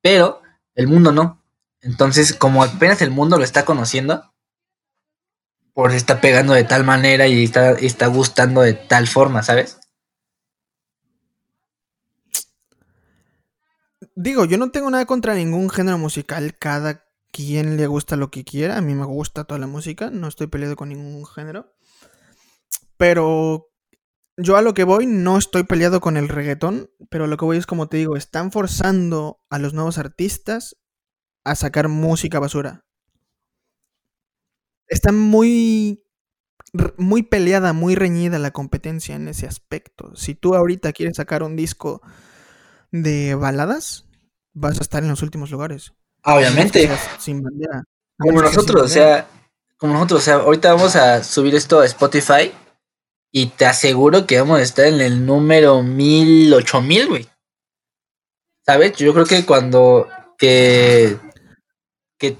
Pero 0.00 0.42
el 0.76 0.86
mundo 0.86 1.10
no. 1.10 1.42
Entonces, 1.80 2.32
como 2.32 2.62
apenas 2.62 3.02
el 3.02 3.10
mundo 3.10 3.36
lo 3.36 3.42
está 3.42 3.64
conociendo, 3.64 4.32
por 5.74 5.90
está 5.90 6.20
pegando 6.20 6.52
de 6.52 6.62
tal 6.62 6.84
manera 6.84 7.26
y 7.26 7.42
está, 7.42 7.72
está 7.72 8.06
gustando 8.06 8.60
de 8.60 8.74
tal 8.74 9.08
forma, 9.08 9.42
¿sabes? 9.42 9.80
Digo, 14.18 14.46
yo 14.46 14.56
no 14.56 14.70
tengo 14.70 14.90
nada 14.90 15.04
contra 15.04 15.34
ningún 15.34 15.68
género 15.68 15.98
musical. 15.98 16.56
Cada 16.58 17.04
quien 17.30 17.76
le 17.76 17.86
gusta 17.86 18.16
lo 18.16 18.30
que 18.30 18.44
quiera. 18.44 18.78
A 18.78 18.80
mí 18.80 18.94
me 18.94 19.04
gusta 19.04 19.44
toda 19.44 19.60
la 19.60 19.66
música. 19.66 20.10
No 20.10 20.26
estoy 20.26 20.46
peleado 20.46 20.74
con 20.74 20.88
ningún 20.88 21.26
género. 21.26 21.74
Pero 22.96 23.68
yo 24.38 24.56
a 24.56 24.62
lo 24.62 24.72
que 24.72 24.84
voy 24.84 25.04
no 25.04 25.36
estoy 25.36 25.64
peleado 25.64 26.00
con 26.00 26.16
el 26.16 26.30
reggaetón. 26.30 26.90
Pero 27.10 27.26
lo 27.26 27.36
que 27.36 27.44
voy 27.44 27.58
es 27.58 27.66
como 27.66 27.90
te 27.90 27.98
digo, 27.98 28.16
están 28.16 28.52
forzando 28.52 29.42
a 29.50 29.58
los 29.58 29.74
nuevos 29.74 29.98
artistas 29.98 30.78
a 31.44 31.54
sacar 31.54 31.88
música 31.88 32.40
basura. 32.40 32.86
Está 34.88 35.12
muy 35.12 36.02
muy 36.96 37.22
peleada, 37.22 37.72
muy 37.72 37.94
reñida 37.94 38.38
la 38.38 38.50
competencia 38.50 39.14
en 39.14 39.28
ese 39.28 39.46
aspecto. 39.46 40.14
Si 40.16 40.34
tú 40.34 40.54
ahorita 40.54 40.92
quieres 40.92 41.16
sacar 41.16 41.42
un 41.42 41.56
disco 41.56 42.00
de 42.90 43.34
baladas, 43.34 44.05
vas 44.56 44.78
a 44.78 44.82
estar 44.82 45.02
en 45.02 45.10
los 45.10 45.22
últimos 45.22 45.50
lugares. 45.50 45.92
Ah, 46.22 46.36
obviamente. 46.36 46.90
Sin 47.18 47.42
bandera. 47.42 47.84
Como 48.18 48.40
nosotros, 48.40 48.82
o 48.82 48.88
sea, 48.88 49.28
como 49.76 49.92
nosotros, 49.92 50.22
o 50.22 50.24
sea, 50.24 50.34
ahorita 50.36 50.72
vamos 50.72 50.96
a 50.96 51.22
subir 51.22 51.54
esto 51.54 51.80
a 51.80 51.84
Spotify 51.84 52.50
y 53.30 53.46
te 53.48 53.66
aseguro 53.66 54.26
que 54.26 54.40
vamos 54.40 54.58
a 54.58 54.62
estar 54.62 54.86
en 54.86 55.00
el 55.02 55.26
número 55.26 55.82
mil, 55.82 56.52
ocho 56.54 56.80
mil, 56.80 57.06
güey. 57.06 57.28
¿Sabes? 58.64 58.96
Yo 58.96 59.12
creo 59.12 59.26
que 59.26 59.44
cuando 59.44 60.08
que 60.38 61.18
que 62.18 62.38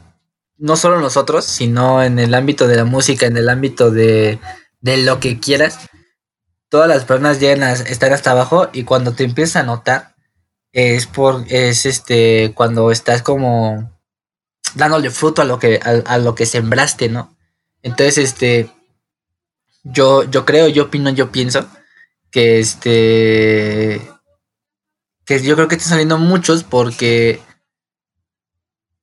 no 0.57 0.76
solo 0.76 0.98
nosotros, 0.98 1.44
sino 1.44 2.02
en 2.02 2.18
el 2.18 2.35
ámbito 2.35 2.66
de 2.66 2.76
la 2.76 2.85
música, 2.85 3.26
en 3.26 3.37
el 3.37 3.50
ámbito 3.50 3.90
de, 3.90 4.40
de 4.81 4.96
lo 4.96 5.20
que 5.20 5.38
quieras, 5.38 5.79
todas 6.70 6.88
las 6.88 7.05
personas 7.05 7.40
llegan 7.40 7.62
a 7.62 7.72
estar 7.72 8.12
hasta 8.14 8.31
abajo 8.31 8.70
y 8.72 8.85
cuando 8.85 9.12
te 9.12 9.24
empiezas 9.24 9.57
a 9.57 9.66
notar 9.66 10.15
es 10.76 11.06
por 11.06 11.46
es 11.48 11.86
este 11.86 12.52
cuando 12.54 12.90
estás 12.90 13.22
como 13.22 13.98
dándole 14.74 15.08
fruto 15.08 15.40
a 15.40 15.46
lo 15.46 15.58
que 15.58 15.80
a, 15.82 16.18
lo 16.18 16.34
que 16.34 16.44
sembraste, 16.44 17.08
¿no? 17.08 17.34
Entonces, 17.80 18.18
este 18.18 18.70
yo 19.84 20.24
yo 20.24 20.44
creo, 20.44 20.68
yo 20.68 20.84
opino, 20.84 21.08
yo 21.08 21.32
pienso 21.32 21.66
que 22.30 22.58
este 22.60 24.02
que 25.24 25.42
yo 25.42 25.54
creo 25.54 25.66
que 25.66 25.76
están 25.76 25.88
saliendo 25.90 26.18
muchos 26.18 26.62
porque 26.62 27.40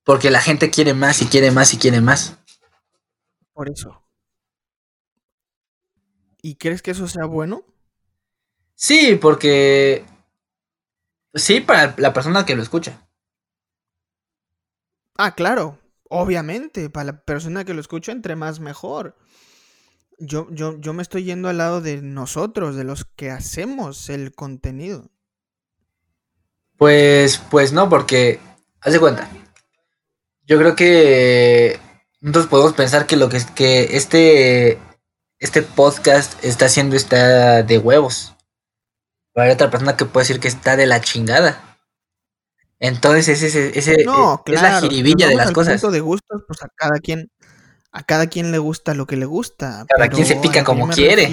porque 0.03 0.29
la 0.29 0.41
gente 0.41 0.69
quiere 0.69 0.93
más 0.93 1.23
y 1.23 1.25
quiere 1.25 1.49
más 1.49 1.73
y 1.73 1.79
quiere 1.79 2.01
más. 2.01 2.37
Por 3.51 3.71
eso. 3.71 4.03
¿Y 6.43 6.53
crees 6.57 6.83
que 6.83 6.91
eso 6.91 7.07
sea 7.07 7.25
bueno? 7.25 7.65
Sí, 8.75 9.17
porque 9.19 10.05
Sí, 11.33 11.61
para 11.61 11.95
la 11.97 12.13
persona 12.13 12.45
que 12.45 12.55
lo 12.55 12.61
escucha. 12.61 13.07
Ah, 15.15 15.33
claro, 15.35 15.79
obviamente, 16.09 16.89
para 16.89 17.05
la 17.05 17.25
persona 17.25 17.65
que 17.65 17.73
lo 17.73 17.81
escucha, 17.81 18.11
entre 18.11 18.35
más 18.35 18.59
mejor. 18.59 19.15
Yo, 20.19 20.47
yo, 20.51 20.79
yo 20.79 20.93
me 20.93 21.01
estoy 21.01 21.23
yendo 21.23 21.49
al 21.49 21.57
lado 21.57 21.81
de 21.81 22.01
nosotros, 22.01 22.75
de 22.75 22.83
los 22.83 23.05
que 23.05 23.31
hacemos 23.31 24.09
el 24.09 24.33
contenido. 24.33 25.09
Pues, 26.77 27.41
pues 27.49 27.73
no, 27.73 27.89
porque, 27.89 28.39
haz 28.81 28.93
de 28.93 28.99
cuenta. 28.99 29.29
Yo 30.45 30.57
creo 30.59 30.75
que 30.75 31.79
nosotros 32.21 32.47
podemos 32.47 32.73
pensar 32.73 33.07
que 33.07 33.17
lo 33.17 33.29
que, 33.29 33.41
que 33.55 33.95
este, 33.97 34.77
este 35.39 35.61
podcast 35.63 36.43
está 36.43 36.65
haciendo 36.65 36.95
está 36.95 37.63
de 37.63 37.77
huevos 37.79 38.33
hay 39.41 39.51
otra 39.51 39.69
persona 39.69 39.97
que 39.97 40.05
puede 40.05 40.23
decir 40.23 40.39
que 40.39 40.47
está 40.47 40.75
de 40.75 40.85
la 40.85 41.01
chingada. 41.01 41.77
Entonces 42.79 43.29
ese, 43.29 43.47
ese, 43.47 43.79
ese 43.79 44.01
es 44.01 44.61
la 44.61 44.81
jiribilla 44.81 45.27
de 45.27 45.35
las 45.35 45.51
cosas. 45.51 45.81
de 45.81 45.99
gustos, 46.01 46.43
pues 46.47 46.61
a 46.63 46.67
cada 46.75 46.99
quien, 46.99 47.31
a 47.91 48.03
cada 48.03 48.27
quien 48.27 48.51
le 48.51 48.57
gusta 48.57 48.93
lo 48.93 49.07
que 49.07 49.15
le 49.15 49.25
gusta. 49.25 49.85
Cada 49.87 50.09
quien 50.09 50.25
se 50.25 50.35
pica 50.35 50.63
como 50.63 50.89
quiere. 50.89 51.29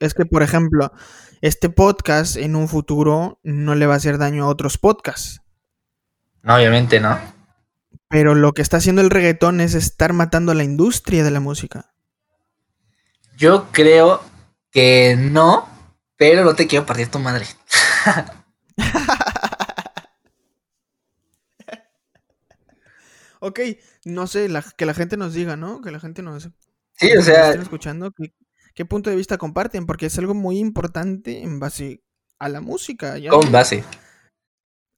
es 0.00 0.14
que, 0.14 0.26
por 0.26 0.42
ejemplo, 0.42 0.92
este 1.40 1.70
podcast 1.70 2.36
en 2.36 2.56
un 2.56 2.68
futuro 2.68 3.38
no 3.42 3.74
le 3.74 3.86
va 3.86 3.94
a 3.94 3.96
hacer 3.98 4.18
daño 4.18 4.44
a 4.44 4.48
otros 4.48 4.76
podcasts. 4.76 5.40
No, 6.42 6.56
obviamente 6.56 7.00
no. 7.00 7.18
Pero 8.08 8.34
lo 8.34 8.52
que 8.52 8.62
está 8.62 8.78
haciendo 8.78 9.00
el 9.00 9.10
reggaetón 9.10 9.60
es 9.60 9.74
estar 9.74 10.12
matando 10.12 10.52
a 10.52 10.54
la 10.54 10.64
industria 10.64 11.24
de 11.24 11.30
la 11.30 11.40
música. 11.40 11.94
Yo 13.36 13.68
creo 13.72 14.20
que 14.70 15.16
no, 15.16 15.68
pero 16.22 16.44
no 16.44 16.54
te 16.54 16.68
quiero 16.68 16.86
partir 16.86 17.08
tu 17.08 17.18
madre. 17.18 17.44
ok, 23.40 23.60
no 24.04 24.28
sé, 24.28 24.48
que 24.76 24.86
la 24.86 24.94
gente 24.94 25.16
nos 25.16 25.34
diga, 25.34 25.56
¿no? 25.56 25.80
Que 25.80 25.90
la 25.90 25.98
gente 25.98 26.22
nos... 26.22 26.48
Sí, 26.92 27.10
o 27.16 27.22
sea... 27.22 27.48
Estén 27.48 27.62
escuchando, 27.62 28.14
¿qué, 28.72 28.84
punto 28.84 29.10
de 29.10 29.16
vista 29.16 29.36
comparten? 29.36 29.84
Porque 29.84 30.06
es 30.06 30.16
algo 30.16 30.32
muy 30.32 30.60
importante 30.60 31.42
en 31.42 31.58
base 31.58 32.04
a 32.38 32.48
la 32.48 32.60
música. 32.60 33.16
Con 33.28 33.50
base. 33.50 33.82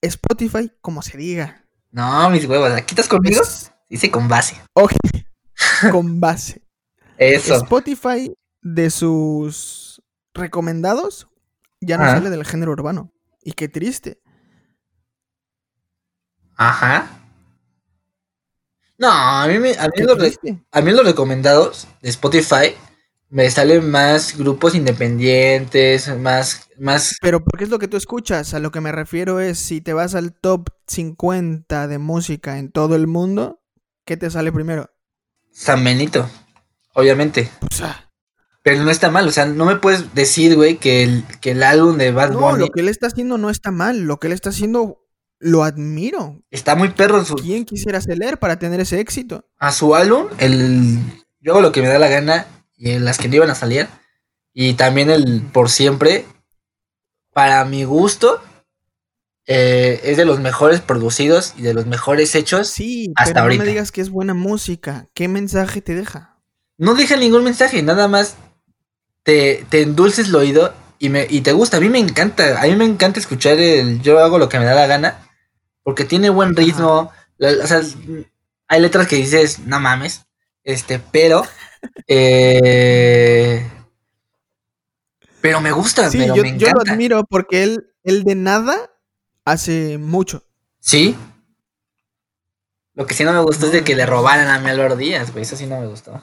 Spotify, 0.03 0.71
como 0.83 1.01
se 1.01 1.17
diga. 1.17 1.65
No, 1.91 2.29
mis 2.29 2.45
huevos, 2.45 2.71
¿aquí 2.73 2.93
estás 2.93 3.09
conmigo? 3.09 3.41
Dice 3.89 4.11
con 4.11 4.29
base. 4.29 4.61
Ok, 4.75 4.93
con 5.91 6.21
base. 6.21 6.61
Eso. 7.17 7.55
Spotify 7.55 8.31
de 8.61 8.91
sus 8.91 9.84
recomendados 10.35 11.29
Ya 11.81 11.99
no 11.99 12.05
Ah. 12.05 12.13
sale 12.13 12.31
del 12.31 12.45
género 12.47 12.73
urbano. 12.73 13.13
Y 13.43 13.53
qué 13.53 13.69
triste. 13.69 14.21
Ajá. 16.57 17.09
No, 18.97 19.11
a 19.11 19.47
mí, 19.49 19.59
me, 19.59 19.73
a, 19.73 19.89
mí 19.89 20.03
los 20.03 20.39
a 20.71 20.81
mí 20.81 20.93
los 20.93 21.05
recomendados 21.05 21.89
de 22.01 22.09
Spotify 22.11 22.75
me 23.29 23.51
salen 23.51 23.91
más 23.91 24.39
grupos 24.39 24.75
independientes, 24.77 26.09
más, 26.19 26.69
más 26.79 27.17
Pero 27.21 27.43
porque 27.45 27.65
es 27.65 27.71
lo 27.71 27.79
que 27.81 27.89
tú 27.89 27.97
escuchas. 27.97 28.55
A 28.55 28.61
lo 28.61 28.71
que 28.71 28.81
me 28.81 28.93
refiero 28.93 29.41
es 29.41 29.59
si 29.59 29.81
te 29.81 29.93
vas 29.93 30.15
al 30.15 30.33
top 30.33 30.69
50 30.87 31.89
de 31.89 31.99
música 31.99 32.59
en 32.59 32.71
todo 32.71 32.95
el 32.95 33.09
mundo, 33.09 33.61
¿qué 34.07 34.17
te 34.17 34.31
sale 34.31 34.53
primero? 34.53 34.91
San 35.51 35.83
Benito, 35.83 36.31
obviamente. 36.95 37.51
Pues, 37.61 37.83
ah, 37.83 38.11
Pero 38.65 38.83
no 38.83 38.91
está 38.91 39.11
mal, 39.11 39.29
o 39.29 39.31
sea, 39.31 39.45
no 39.45 39.67
me 39.67 39.77
puedes 39.77 40.15
decir, 40.15 40.57
güey, 40.57 40.79
que 40.79 41.05
el, 41.05 41.25
que 41.43 41.51
el 41.51 41.63
álbum 41.63 41.99
de 41.99 42.13
Bad 42.13 42.31
no, 42.31 42.41
Bunny 42.41 42.61
lo 42.61 42.69
que 42.71 42.81
él 42.81 42.89
está 42.89 43.09
haciendo 43.09 43.37
no 43.37 43.51
está 43.51 43.71
mal. 43.71 44.01
Lo 44.01 44.19
que 44.19 44.27
él 44.27 44.33
está 44.33 44.49
haciendo 44.49 45.05
lo 45.39 45.63
admiro. 45.63 46.43
está 46.51 46.75
muy 46.75 46.89
perro 46.89 47.19
en 47.19 47.27
su, 47.27 47.35
¿Quién 47.35 47.67
quisiera 47.67 48.01
él 48.07 48.39
para 48.39 48.59
tener 48.59 48.81
ese 48.81 49.01
éxito? 49.01 49.45
a 49.59 49.71
su 49.71 49.95
álbum, 49.95 50.29
el 50.39 50.99
yo 51.41 51.53
hago 51.53 51.61
lo 51.61 51.73
que 51.73 51.83
me 51.83 51.89
da 51.89 51.99
la 51.99 52.09
gana 52.09 52.47
y 52.75 52.93
en 52.93 53.05
las 53.05 53.19
que 53.19 53.29
no 53.29 53.37
iban 53.37 53.51
a 53.51 53.55
salir 53.55 53.87
y 54.55 54.73
también 54.75 55.11
el 55.11 55.43
por 55.43 55.69
siempre 55.69 56.25
para 57.35 57.67
mi 57.67 57.85
gusto 57.85 58.41
eh, 59.47 60.01
es 60.05 60.17
de 60.17 60.25
los 60.25 60.41
mejores 60.41 60.81
producidos 60.81 61.53
y 61.59 61.63
de 61.63 61.75
los 61.75 61.85
mejores 61.85 62.35
hechos. 62.35 62.69
Sí, 62.69 63.13
Hasta 63.17 63.35
pero 63.35 63.41
no 63.41 63.43
ahorita. 63.43 63.65
me 63.65 63.69
digas 63.69 63.93
que 63.93 64.01
es 64.01 64.09
buena 64.09 64.33
música. 64.33 65.09
¿Qué 65.13 65.29
mensaje 65.29 65.83
te 65.83 65.95
deja? 65.95 66.41
No 66.79 66.95
deja 66.95 67.17
ningún 67.17 67.45
mensaje, 67.45 67.83
nada 67.83 68.09
más 68.09 68.37
te, 69.25 69.67
te 69.69 69.83
endulces 69.83 70.29
el 70.29 70.35
oído 70.37 70.73
y, 71.01 71.09
me, 71.09 71.27
y 71.29 71.41
te 71.41 71.53
gusta. 71.53 71.79
A 71.79 71.81
mí 71.81 71.89
me 71.89 71.99
encanta, 71.99 72.61
a 72.63 72.67
mí 72.67 72.77
me 72.77 72.85
encanta 72.85 73.19
escuchar 73.21 73.59
el 73.59 74.01
yo 74.03 74.21
hago 74.21 74.39
lo 74.39 74.49
que 74.49 74.59
me 74.61 74.65
da 74.67 74.75
la 74.75 74.87
gana 74.87 75.29
porque 75.83 76.05
tiene 76.05 76.31
buen 76.31 76.55
ritmo. 76.55 77.11
la- 77.39 77.65
o 77.65 77.67
sea, 77.67 77.83
hay 78.69 78.81
letras 78.81 79.09
que 79.09 79.17
dices, 79.17 79.59
no 79.61 79.81
mames, 79.81 80.25
este, 80.63 80.99
pero... 81.01 81.45
eh, 82.09 83.69
pero 85.41 85.61
me 85.61 85.73
gusta, 85.73 86.11
Sí, 86.11 86.19
pero 86.19 86.37
yo, 86.37 86.43
me 86.43 86.57
yo 86.57 86.69
lo 86.71 86.81
admiro 86.81 87.25
porque 87.25 87.63
él, 87.65 87.93
él 88.03 88.25
de 88.25 88.35
nada 88.35 88.91
hace 89.45 89.99
mucho. 89.99 90.43
Sí. 90.81 91.15
Lo 92.95 93.07
que 93.07 93.15
sí 93.15 93.25
no 93.25 93.33
me 93.33 93.41
gustó 93.43 93.67
es 93.67 93.73
de 93.73 93.85
que 93.85 93.95
le 93.95 94.07
robaran 94.07 94.49
a 94.49 94.59
Melor 94.61 94.97
Díaz, 94.97 95.33
güey. 95.33 95.43
Eso 95.43 95.57
sí 95.57 95.67
no 95.67 95.81
me 95.81 95.87
gustó. 95.87 96.23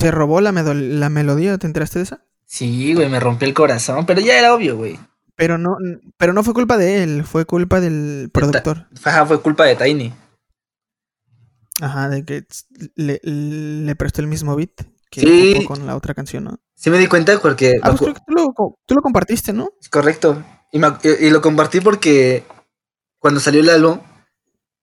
Se 0.00 0.10
robó 0.10 0.40
la, 0.40 0.52
la 0.52 1.08
melodía, 1.08 1.58
¿te 1.58 1.66
enteraste 1.66 1.98
de 1.98 2.04
esa? 2.04 2.24
Sí, 2.46 2.94
güey, 2.94 3.08
me 3.08 3.20
rompió 3.20 3.46
el 3.46 3.54
corazón, 3.54 4.06
pero 4.06 4.20
ya 4.20 4.38
era 4.38 4.54
obvio, 4.54 4.76
güey. 4.76 4.98
Pero 5.36 5.56
no, 5.56 5.76
pero 6.16 6.32
no 6.32 6.42
fue 6.42 6.52
culpa 6.54 6.76
de 6.76 7.02
él, 7.02 7.24
fue 7.24 7.44
culpa 7.46 7.80
del 7.80 8.30
productor. 8.32 8.88
Ajá, 9.04 9.24
fue 9.24 9.40
culpa 9.40 9.64
de 9.64 9.76
Tiny. 9.76 10.12
Ajá, 11.80 12.08
de 12.08 12.24
que 12.24 12.44
le, 12.96 13.20
le 13.24 13.96
prestó 13.96 14.20
el 14.20 14.26
mismo 14.26 14.54
beat 14.54 14.70
que 15.10 15.20
Sí. 15.22 15.64
con 15.66 15.86
la 15.86 15.96
otra 15.96 16.14
canción, 16.14 16.44
¿no? 16.44 16.60
Sí 16.74 16.90
me 16.90 16.98
di 16.98 17.06
cuenta 17.06 17.38
porque... 17.40 17.78
Ah, 17.82 17.88
pues 17.90 18.00
creo 18.00 18.14
que 18.14 18.20
tú 18.26 18.32
lo, 18.34 18.54
tú 18.86 18.94
lo 18.94 19.02
compartiste, 19.02 19.52
¿no? 19.52 19.70
Correcto. 19.90 20.42
Y, 20.72 20.78
me 20.78 20.88
ac- 20.88 21.00
y- 21.20 21.26
y 21.26 21.30
lo 21.30 21.40
compartí 21.40 21.80
porque 21.80 22.44
cuando 23.18 23.40
salió 23.40 23.60
el 23.60 23.70
álbum, 23.70 23.98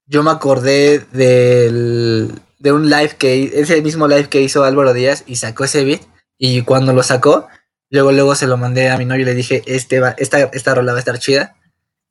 yo 0.06 0.24
me 0.24 0.32
acordé 0.32 1.00
del, 1.12 2.34
de 2.60 2.72
un 2.72 2.90
live 2.90 3.16
que 3.18 3.60
ese 3.60 3.82
mismo 3.82 4.08
live 4.08 4.30
que 4.30 4.42
hizo 4.42 4.64
Álvaro 4.64 4.94
Díaz 4.94 5.24
y 5.28 5.36
sacó 5.36 5.64
ese 5.66 5.84
beat. 5.84 6.02
Y 6.38 6.62
cuando 6.64 6.94
lo 6.94 7.04
sacó, 7.04 7.48
luego 7.90 8.12
luego 8.12 8.36
se 8.36 8.48
lo 8.48 8.58
mandé 8.58 8.90
a 8.90 8.98
mi 8.98 9.06
novio 9.06 9.24
y 9.24 9.26
le 9.26 9.36
dije, 9.36 9.64
este 9.66 10.00
va, 10.00 10.16
esta, 10.18 10.40
esta 10.54 10.76
rola 10.76 10.94
va 10.94 10.98
a 10.98 11.00
estar 11.00 11.20
chida. 11.20 11.56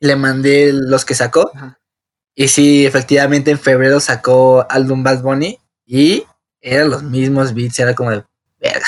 Le 0.00 0.16
mandé 0.16 0.72
los 0.72 1.04
que 1.04 1.14
sacó. 1.14 1.50
Ajá. 1.54 1.78
Y 2.38 2.48
sí, 2.48 2.84
efectivamente 2.84 3.50
en 3.50 3.58
febrero 3.58 3.98
sacó 3.98 4.66
álbum 4.68 5.02
Bad 5.02 5.22
Bunny 5.22 5.58
y 5.86 6.24
eran 6.60 6.90
los 6.90 7.02
mismos 7.02 7.54
beats, 7.54 7.78
era 7.78 7.94
como 7.94 8.10
de 8.10 8.24
verga. 8.60 8.86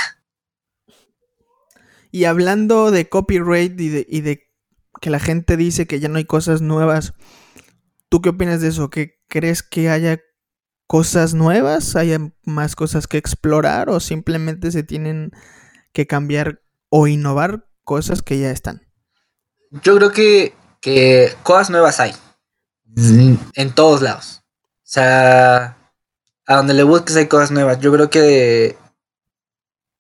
Y 2.11 2.25
hablando 2.25 2.91
de 2.91 3.09
copyright 3.09 3.81
y 3.81 3.89
de, 3.89 4.07
y 4.07 4.21
de 4.21 4.51
que 5.01 5.09
la 5.09 5.19
gente 5.19 5.57
dice 5.57 5.87
que 5.87 5.99
ya 5.99 6.09
no 6.09 6.19
hay 6.19 6.27
cosas 6.27 6.61
nuevas, 6.61 7.15
¿tú 8.11 8.21
qué 8.21 8.29
opinas 8.29 8.61
de 8.61 8.69
eso? 8.69 8.91
¿Que 8.91 9.19
crees 9.29 9.63
que 9.63 9.89
haya 9.89 10.21
cosas 10.89 11.35
nuevas? 11.35 11.95
¿Haya 11.95 12.19
más 12.45 12.75
cosas 12.75 13.07
que 13.07 13.19
explorar? 13.19 13.91
¿O 13.91 14.01
simplemente 14.01 14.73
se 14.73 14.83
tienen 14.83 15.31
que 15.93 16.09
cambiar 16.09 16.63
o 16.89 17.07
innovar 17.07 17.69
cosas 17.85 18.23
que 18.23 18.41
ya 18.41 18.51
están? 18.51 18.83
Yo 19.71 19.97
creo 19.97 20.11
que, 20.11 20.55
que 20.81 21.33
cosas 21.45 21.71
nuevas 21.71 22.01
hay. 22.01 22.13
En 23.55 23.75
todos 23.75 24.03
lados. 24.03 24.43
O 24.65 24.91
sea, 24.91 25.77
a 26.47 26.57
donde 26.57 26.75
le 26.75 26.83
busques 26.83 27.15
hay 27.15 27.29
cosas 27.29 27.51
nuevas. 27.51 27.79
Yo 27.79 27.93
creo 27.93 28.11
que 28.11 28.77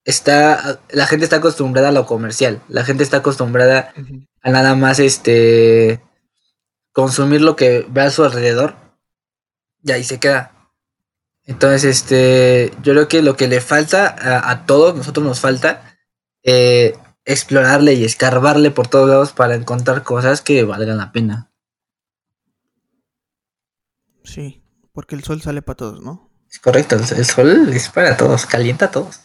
está. 0.04 0.80
La 0.88 1.06
gente 1.06 1.24
está 1.24 1.36
acostumbrada 1.36 1.90
a 1.90 1.92
lo 1.92 2.06
comercial. 2.06 2.62
La 2.68 2.84
gente 2.84 3.02
está 3.02 3.18
acostumbrada 3.18 3.92
a 4.42 4.50
nada 4.50 4.74
más 4.74 4.98
este. 4.98 6.00
consumir 6.92 7.42
lo 7.42 7.54
que 7.54 7.86
ve 7.90 8.00
a 8.00 8.10
su 8.10 8.24
alrededor. 8.24 8.74
Y 9.84 9.92
ahí 9.92 10.02
se 10.02 10.18
queda. 10.18 10.57
Entonces, 11.48 11.84
este. 11.84 12.72
Yo 12.84 12.92
creo 12.92 13.08
que 13.08 13.22
lo 13.22 13.36
que 13.36 13.48
le 13.48 13.60
falta 13.60 14.06
a, 14.08 14.50
a 14.52 14.66
todos, 14.66 14.94
nosotros 14.94 15.26
nos 15.26 15.40
falta. 15.40 15.98
eh, 16.44 16.96
explorarle 17.26 17.94
y 17.94 18.04
escarbarle 18.04 18.70
por 18.72 18.88
todos 18.88 19.08
lados 19.10 19.32
para 19.32 19.54
encontrar 19.56 20.02
cosas 20.02 20.42
que 20.42 20.64
valgan 20.64 20.98
la 20.98 21.12
pena. 21.12 21.52
Sí, 24.24 24.62
porque 24.92 25.16
el 25.16 25.24
sol 25.24 25.42
sale 25.42 25.60
para 25.62 25.76
todos, 25.76 26.00
¿no? 26.02 26.30
Es 26.50 26.58
correcto, 26.58 26.96
el, 26.96 27.02
el 27.18 27.24
sol 27.24 27.68
es 27.74 27.88
para 27.88 28.16
todos, 28.18 28.44
calienta 28.44 28.86
a 28.86 28.90
todos. 28.90 29.20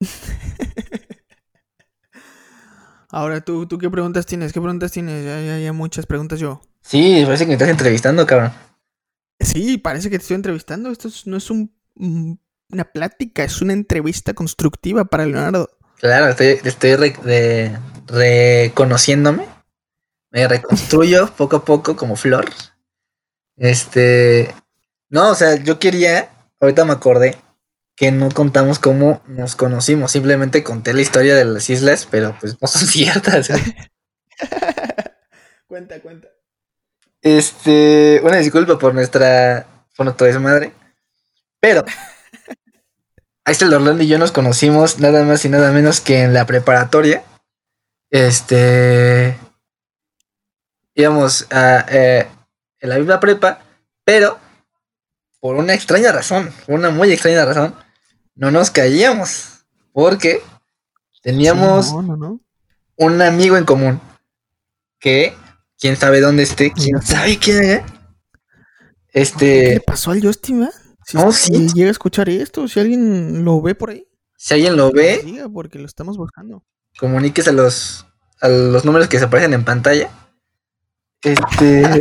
Ahora, 3.10 3.40
¿tú, 3.40 3.66
¿tú 3.66 3.78
qué 3.78 3.90
preguntas 3.90 4.26
tienes? 4.26 4.52
¿Qué 4.52 4.60
preguntas 4.60 4.92
tienes? 4.92 5.24
Ya, 5.24 5.40
ya, 5.40 5.58
ya 5.58 5.72
muchas 5.72 6.06
preguntas 6.06 6.38
yo. 6.40 6.60
Sí, 6.82 7.22
parece 7.24 7.44
que 7.44 7.48
me 7.48 7.54
estás 7.54 7.68
entrevistando, 7.70 8.26
cabrón. 8.26 8.52
Sí, 9.40 9.78
parece 9.78 10.10
que 10.10 10.18
te 10.18 10.22
estoy 10.22 10.36
entrevistando. 10.36 10.90
Esto 10.90 11.08
es- 11.08 11.26
no 11.26 11.36
es 11.36 11.50
un- 11.50 11.72
un- 11.96 12.40
una 12.70 12.84
plática, 12.84 13.44
es 13.44 13.60
una 13.62 13.72
entrevista 13.72 14.34
constructiva 14.34 15.04
para 15.04 15.26
Leonardo. 15.26 15.70
Claro, 15.98 16.28
estoy, 16.28 16.58
estoy 16.64 16.96
re- 16.96 17.78
reconociéndome. 18.06 19.46
Me 20.30 20.46
reconstruyo 20.46 21.30
poco 21.36 21.56
a 21.56 21.64
poco 21.64 21.96
como 21.96 22.16
flor. 22.16 22.46
Este. 23.56 24.54
No, 25.08 25.30
o 25.30 25.34
sea, 25.34 25.56
yo 25.56 25.78
quería. 25.78 26.30
Ahorita 26.60 26.84
me 26.84 26.92
acordé 26.92 27.36
que 27.96 28.12
no 28.12 28.30
contamos 28.30 28.78
cómo 28.78 29.22
nos 29.26 29.56
conocimos. 29.56 30.12
Simplemente 30.12 30.62
conté 30.62 30.94
la 30.94 31.02
historia 31.02 31.34
de 31.34 31.44
las 31.44 31.68
islas, 31.68 32.06
pero 32.10 32.36
pues 32.40 32.56
no 32.60 32.68
son 32.68 32.82
ciertas. 32.86 33.48
cuenta, 35.66 36.00
cuenta. 36.00 36.28
Este. 37.22 38.20
Una 38.22 38.36
disculpa 38.36 38.78
por 38.78 38.94
nuestra. 38.94 39.66
Por 39.96 40.06
nuestro 40.06 40.26
desmadre. 40.26 40.72
Pero. 41.60 41.84
Axel 43.44 43.72
Orlando 43.74 44.02
y 44.02 44.06
yo 44.06 44.18
nos 44.18 44.32
conocimos 44.32 44.98
nada 45.00 45.24
más 45.24 45.44
y 45.44 45.48
nada 45.48 45.72
menos 45.72 46.00
que 46.00 46.22
en 46.22 46.34
la 46.34 46.46
preparatoria. 46.46 47.24
Este. 48.10 49.36
Íbamos 50.94 51.46
a, 51.50 51.86
eh, 51.88 52.28
en 52.80 52.88
la 52.88 52.96
misma 52.98 53.20
prepa, 53.20 53.60
pero 54.04 54.38
por 55.40 55.56
una 55.56 55.72
extraña 55.72 56.12
razón, 56.12 56.52
por 56.66 56.74
una 56.74 56.90
muy 56.90 57.10
extraña 57.12 57.44
razón, 57.44 57.74
no 58.34 58.50
nos 58.50 58.70
caíamos. 58.70 59.64
Porque 59.92 60.42
teníamos 61.22 61.86
Sí, 61.86 61.92
no, 61.94 62.02
no, 62.02 62.16
no. 62.16 62.40
un 62.96 63.22
amigo 63.22 63.56
en 63.56 63.64
común 63.64 64.00
que 64.98 65.34
quién 65.80 65.96
sabe 65.96 66.20
dónde 66.20 66.42
esté, 66.44 66.72
quién 66.72 67.00
sabe 67.02 67.38
quién 67.38 67.62
es. 67.64 67.80
¿Qué 67.82 67.90
le 69.14 69.22
Este, 69.22 69.82
pasó 69.86 70.12
al 70.12 70.22
Justin, 70.22 70.62
va? 70.62 70.70
Si, 71.06 71.16
No, 71.16 71.32
si 71.32 71.52
sí. 71.54 71.68
llega 71.74 71.88
a 71.88 71.92
escuchar 71.92 72.28
esto, 72.28 72.68
si 72.68 72.78
alguien 72.78 73.44
lo 73.44 73.60
ve 73.60 73.74
por 73.74 73.90
ahí, 73.90 74.06
si 74.36 74.54
alguien 74.54 74.76
lo 74.76 74.92
ve, 74.92 75.20
diga, 75.24 75.48
porque 75.48 75.78
lo 75.78 75.86
estamos 75.86 76.16
buscando. 76.16 76.62
comuníquese 76.98 77.50
a 77.50 77.54
los 77.54 78.06
a 78.40 78.48
los 78.48 78.84
números 78.84 79.08
que 79.08 79.18
se 79.18 79.24
aparecen 79.24 79.54
en 79.54 79.64
pantalla. 79.64 80.10
Este, 81.22 81.82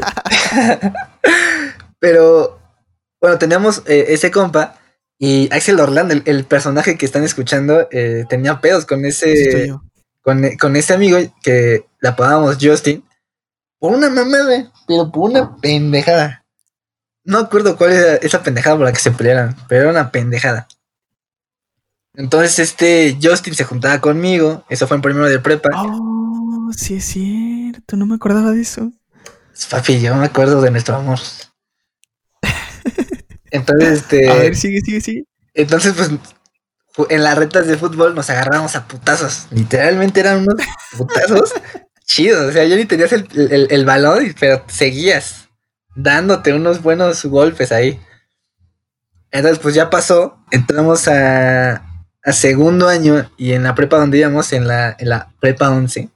pero 1.99 2.59
bueno, 3.19 3.37
teníamos 3.37 3.83
eh, 3.85 4.05
ese 4.09 4.31
compa 4.31 4.75
y 5.17 5.53
Axel 5.53 5.79
Orlando, 5.79 6.13
el, 6.13 6.23
el 6.25 6.45
personaje 6.45 6.97
que 6.97 7.05
están 7.05 7.23
escuchando, 7.23 7.87
eh, 7.91 8.23
tenía 8.29 8.61
pedos 8.61 8.85
con 8.85 9.03
Ese 9.05 9.73
con, 10.21 10.57
con 10.57 10.75
ese 10.77 10.93
amigo 10.93 11.17
que 11.41 11.85
le 11.99 12.09
apodábamos 12.09 12.57
Justin 12.61 13.03
por 13.79 13.93
una 13.93 14.09
mamada, 14.09 14.71
pero 14.87 15.11
por 15.11 15.29
una 15.29 15.55
pendejada. 15.57 16.45
No 17.23 17.39
acuerdo 17.39 17.77
cuál 17.77 17.93
era 17.93 18.15
esa 18.15 18.43
pendejada 18.43 18.77
por 18.77 18.85
la 18.85 18.93
que 18.93 18.99
se 18.99 19.11
pelearan, 19.11 19.55
pero 19.67 19.81
era 19.81 19.91
una 19.91 20.11
pendejada. 20.11 20.67
Entonces 22.13 22.59
este 22.59 23.17
Justin 23.21 23.55
se 23.55 23.63
juntaba 23.63 24.01
conmigo, 24.01 24.63
eso 24.69 24.87
fue 24.87 24.95
en 24.95 25.01
primero 25.01 25.27
de 25.27 25.39
prepa. 25.39 25.69
Oh, 25.75 26.69
sí 26.75 26.95
es 26.95 27.05
cierto, 27.05 27.95
no 27.95 28.05
me 28.05 28.15
acordaba 28.15 28.51
de 28.51 28.61
eso. 28.61 28.91
Papi, 29.69 29.99
yo 29.99 30.15
me 30.15 30.25
acuerdo 30.25 30.61
de 30.61 30.71
nuestro 30.71 30.95
amor. 30.95 31.19
Entonces, 33.51 33.99
este. 33.99 34.29
A 34.29 34.35
ver, 34.35 34.55
sigue, 34.55 34.79
sigue, 34.81 35.01
sigue. 35.01 35.23
Entonces, 35.53 35.93
pues, 35.93 36.11
en 37.09 37.23
las 37.23 37.37
retas 37.37 37.67
de 37.67 37.77
fútbol 37.77 38.15
nos 38.15 38.29
agarramos 38.29 38.75
a 38.75 38.87
putazos. 38.87 39.47
Literalmente 39.51 40.19
eran 40.19 40.39
unos 40.39 40.55
putazos 40.97 41.53
chidos. 42.09 42.49
O 42.49 42.51
sea, 42.51 42.65
yo 42.65 42.75
ni 42.75 42.85
tenías 42.85 43.13
el, 43.13 43.27
el, 43.33 43.67
el 43.69 43.85
balón, 43.85 44.35
pero 44.39 44.63
seguías 44.67 45.47
dándote 45.95 46.53
unos 46.53 46.81
buenos 46.81 47.23
golpes 47.25 47.71
ahí. 47.71 47.99
Entonces, 49.31 49.59
pues 49.59 49.75
ya 49.75 49.89
pasó. 49.89 50.37
Entramos 50.51 51.07
a, 51.07 51.85
a 52.23 52.33
segundo 52.33 52.87
año 52.87 53.29
y 53.37 53.53
en 53.53 53.63
la 53.63 53.75
prepa 53.75 53.97
donde 53.97 54.17
íbamos, 54.17 54.51
en 54.51 54.67
la, 54.67 54.95
en 54.99 55.09
la 55.09 55.31
prepa 55.39 55.69
11. 55.69 56.09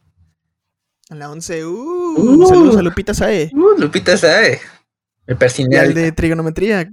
En 1.09 1.19
la 1.19 1.29
11, 1.29 1.65
uh, 1.65 2.47
saludos 2.47 2.77
a 2.77 2.81
Lupita 2.81 3.13
Sae. 3.13 3.51
Uh, 3.53 3.79
Lupita 3.79 4.17
Sae. 4.17 4.59
Me 5.27 5.35
persiné. 5.35 5.75
Y 5.75 5.79
al 5.79 5.93
de 5.93 6.11
trigonometría. 6.11 6.91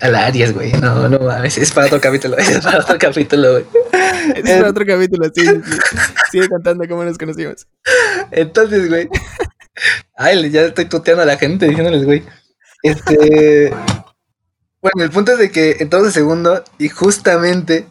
A 0.00 0.08
la 0.08 0.26
Aries, 0.26 0.52
güey. 0.52 0.72
No, 0.72 1.08
no 1.08 1.20
mames. 1.20 1.58
Es 1.58 1.70
para 1.70 1.86
otro 1.86 2.00
capítulo. 2.00 2.36
Es 2.38 2.58
para 2.58 2.80
otro 2.80 2.98
capítulo, 2.98 3.52
güey. 3.52 3.64
Es 4.34 4.42
para 4.42 4.70
otro 4.70 4.84
capítulo, 4.84 5.30
sí, 5.32 5.46
sí, 5.46 5.52
sí. 5.64 5.78
Sigue 6.30 6.48
contando 6.48 6.86
cómo 6.88 7.04
nos 7.04 7.18
conocimos. 7.18 7.66
Entonces, 8.30 8.88
güey. 8.88 9.08
Ay, 10.16 10.50
ya 10.50 10.62
estoy 10.62 10.86
tuteando 10.86 11.22
a 11.22 11.26
la 11.26 11.36
gente 11.36 11.68
diciéndoles, 11.68 12.04
güey. 12.04 12.24
Este. 12.82 13.70
Bueno, 14.80 15.04
el 15.04 15.10
punto 15.10 15.32
es 15.32 15.38
de 15.38 15.50
que 15.50 15.76
entonces 15.80 16.14
segundo 16.14 16.62
y 16.78 16.88
justamente 16.88 17.86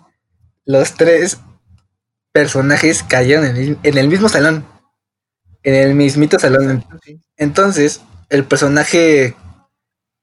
los 0.66 0.94
tres 0.94 1.40
personajes 2.32 3.04
cayeron 3.04 3.46
en 3.46 3.80
el, 3.84 4.08
mismo 4.08 4.30
salón. 4.30 4.66
En 5.64 5.76
el 5.76 5.96
mismito 5.96 6.40
salón. 6.40 6.86
Entonces, 7.38 8.02
el 8.30 8.46
personaje 8.46 9.36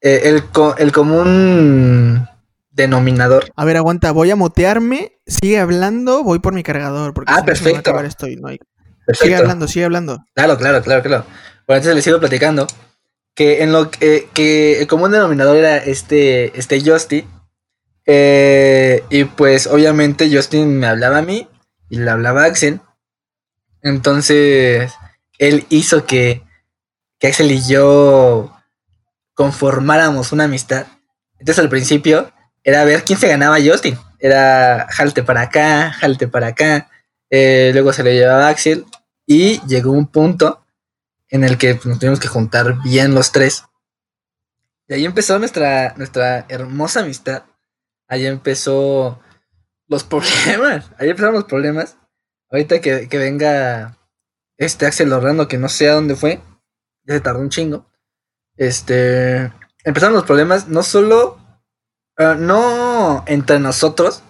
eh, 0.05 0.23
el, 0.25 0.43
el 0.79 0.93
común 0.93 2.29
denominador. 2.73 3.51
A 3.55 3.65
ver, 3.65 3.77
aguanta, 3.77 4.13
voy 4.13 4.31
a 4.31 4.37
motearme, 4.37 5.13
sigue 5.27 5.59
hablando, 5.59 6.25
voy 6.25 6.39
por 6.39 6.55
mi 6.55 6.63
cargador. 6.63 7.15
Porque 7.15 7.33
ah, 7.33 7.45
perfecto. 7.45 7.93
No 7.93 8.01
esto 8.01 8.27
y 8.27 8.37
no 8.37 8.49
hay... 8.49 8.59
perfecto. 9.07 9.25
Sigue 9.25 9.37
hablando, 9.37 9.69
sigue 9.69 9.85
hablando. 9.85 10.19
Claro, 10.35 10.57
claro, 10.57 10.83
claro, 10.83 11.03
claro. 11.03 11.25
Bueno, 11.67 11.79
entonces 11.79 11.95
les 11.95 12.05
sigo 12.05 12.19
platicando 12.19 12.67
que 13.35 13.63
en 13.63 13.73
lo 13.73 13.91
que, 13.91 14.29
que 14.35 14.81
el 14.81 14.87
común 14.87 15.13
denominador 15.13 15.57
era 15.57 15.77
este, 15.77 16.59
este 16.59 16.81
Justy. 16.81 17.27
Eh, 18.05 19.05
y 19.11 19.25
pues 19.25 19.69
obviamente 19.69 20.35
Justin 20.35 20.79
me 20.79 20.89
hablaba 20.89 21.19
a 21.19 21.23
mí 21.23 21.49
y 21.89 21.99
le 21.99 22.11
hablaba 22.11 22.43
a 22.43 22.47
Axel. 22.47 22.81
Entonces, 23.81 24.93
él 25.39 25.67
hizo 25.69 26.05
que, 26.05 26.43
que 27.19 27.29
Axel 27.29 27.51
y 27.53 27.63
yo 27.67 28.57
conformáramos 29.35 30.33
una 30.33 30.45
amistad. 30.45 30.87
Entonces 31.39 31.59
al 31.59 31.69
principio 31.69 32.33
era 32.65 32.85
ver 32.85 33.05
quién 33.05 33.19
se 33.19 33.29
ganaba 33.29 33.59
a. 33.59 33.99
Era 34.19 34.87
jalte 34.91 35.23
para 35.23 35.43
acá, 35.43 35.93
jalte 35.93 36.29
para 36.29 36.49
acá. 36.49 36.91
Eh, 37.31 37.71
luego 37.73 37.93
se 37.93 38.03
le 38.03 38.15
llevaba 38.15 38.49
Axel 38.49 38.85
y 39.27 39.61
llegó 39.67 39.93
un 39.93 40.07
punto 40.07 40.65
en 41.29 41.45
el 41.45 41.59
que 41.59 41.75
pues, 41.75 41.87
nos 41.87 41.99
tuvimos 41.99 42.21
que 42.21 42.29
juntar 42.29 42.83
bien 42.83 43.15
los 43.15 43.33
tres. 43.33 43.65
Y 44.89 44.95
ahí 44.95 45.05
empezó 45.05 45.39
nuestra, 45.39 45.95
nuestra 45.97 46.47
hermosa 46.49 47.01
amistad. 47.01 47.45
Ahí 48.09 48.27
empezó 48.27 49.21
los 49.89 50.05
problemas. 50.05 50.91
Ahí 50.99 51.11
empezaron 51.11 51.35
los 51.35 51.45
problemas. 51.45 51.97
Ahorita 52.51 52.81
que, 52.81 53.09
que 53.09 53.19
venga 53.19 53.99
este 54.59 54.87
Axel 54.87 55.09
Lorrando, 55.09 55.49
que 55.49 55.59
no 55.59 55.69
sé 55.69 55.89
a 55.89 55.95
dónde 55.95 56.17
fue. 56.17 56.41
Ya 57.05 57.15
se 57.15 57.21
tardó 57.21 57.41
un 57.41 57.51
chingo 57.51 57.93
este, 58.57 59.53
empezaron 59.85 60.15
los 60.15 60.25
problemas 60.25 60.69
no 60.69 60.83
solo, 60.83 61.39
uh, 62.19 62.35
no 62.39 63.25
entre 63.27 63.59
nosotros, 63.59 64.23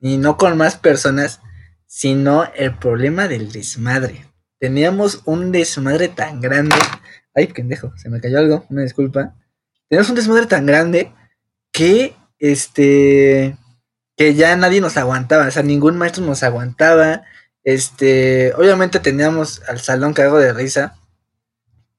ni 0.00 0.16
no 0.18 0.36
con 0.36 0.56
más 0.56 0.76
personas, 0.76 1.40
sino 1.86 2.44
el 2.54 2.74
problema 2.76 3.28
del 3.28 3.52
desmadre. 3.52 4.26
Teníamos 4.58 5.22
un 5.24 5.52
desmadre 5.52 6.08
tan 6.08 6.40
grande. 6.40 6.76
Ay, 7.34 7.48
pendejo, 7.48 7.92
se 7.96 8.08
me 8.08 8.20
cayó 8.20 8.38
algo, 8.38 8.64
una 8.70 8.82
disculpa. 8.82 9.34
Teníamos 9.88 10.08
un 10.10 10.16
desmadre 10.16 10.46
tan 10.46 10.66
grande 10.66 11.12
que, 11.72 12.14
este, 12.38 13.56
que 14.16 14.34
ya 14.34 14.56
nadie 14.56 14.80
nos 14.80 14.96
aguantaba, 14.96 15.46
o 15.46 15.50
sea, 15.50 15.62
ningún 15.62 15.96
maestro 15.96 16.24
nos 16.24 16.42
aguantaba. 16.42 17.22
Este, 17.64 18.52
obviamente 18.54 18.98
teníamos 19.00 19.62
al 19.68 19.80
salón 19.80 20.14
cagado 20.14 20.38
de 20.38 20.52
risa, 20.52 20.98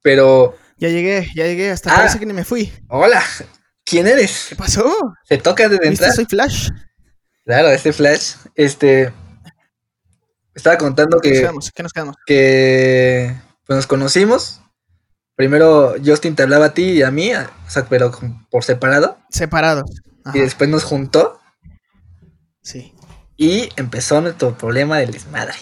pero 0.01 0.57
ya 0.77 0.89
llegué, 0.89 1.27
ya 1.35 1.45
llegué, 1.45 1.71
hasta 1.71 1.93
Ah. 1.93 1.97
parece 1.97 2.19
que 2.19 2.25
ni 2.25 2.33
me 2.33 2.43
fui. 2.43 2.71
Hola, 2.89 3.21
¿quién 3.85 4.07
eres? 4.07 4.47
¿Qué 4.49 4.55
pasó? 4.55 4.93
¿Se 5.25 5.37
toca 5.37 5.69
desde 5.69 5.87
entrar? 5.87 6.11
Soy 6.13 6.25
Flash. 6.25 6.69
Claro, 7.45 7.69
este 7.69 7.91
Flash, 7.93 8.35
este, 8.55 9.13
estaba 10.55 10.77
contando 10.77 11.19
¿Qué 11.19 11.29
nos 11.29 11.33
que, 11.35 11.41
quedamos? 11.41 11.71
¿Qué 11.71 11.83
nos 11.83 11.93
quedamos? 11.93 12.15
que 12.25 13.35
pues 13.65 13.77
nos 13.77 13.87
conocimos. 13.87 14.61
Primero 15.35 15.95
Justin 16.03 16.35
te 16.35 16.43
hablaba 16.43 16.65
a 16.67 16.73
ti 16.73 16.83
y 16.83 17.01
a 17.01 17.09
mí, 17.11 17.33
o 17.33 17.69
sea, 17.69 17.85
pero 17.89 18.11
por 18.51 18.63
separado. 18.63 19.17
Separados. 19.29 19.89
Y 20.33 20.39
después 20.39 20.69
nos 20.69 20.83
juntó 20.83 21.39
Sí. 22.61 22.93
y 23.35 23.69
empezó 23.75 24.21
nuestro 24.21 24.57
problema 24.57 24.99
del 24.99 25.11
desmadre. 25.11 25.55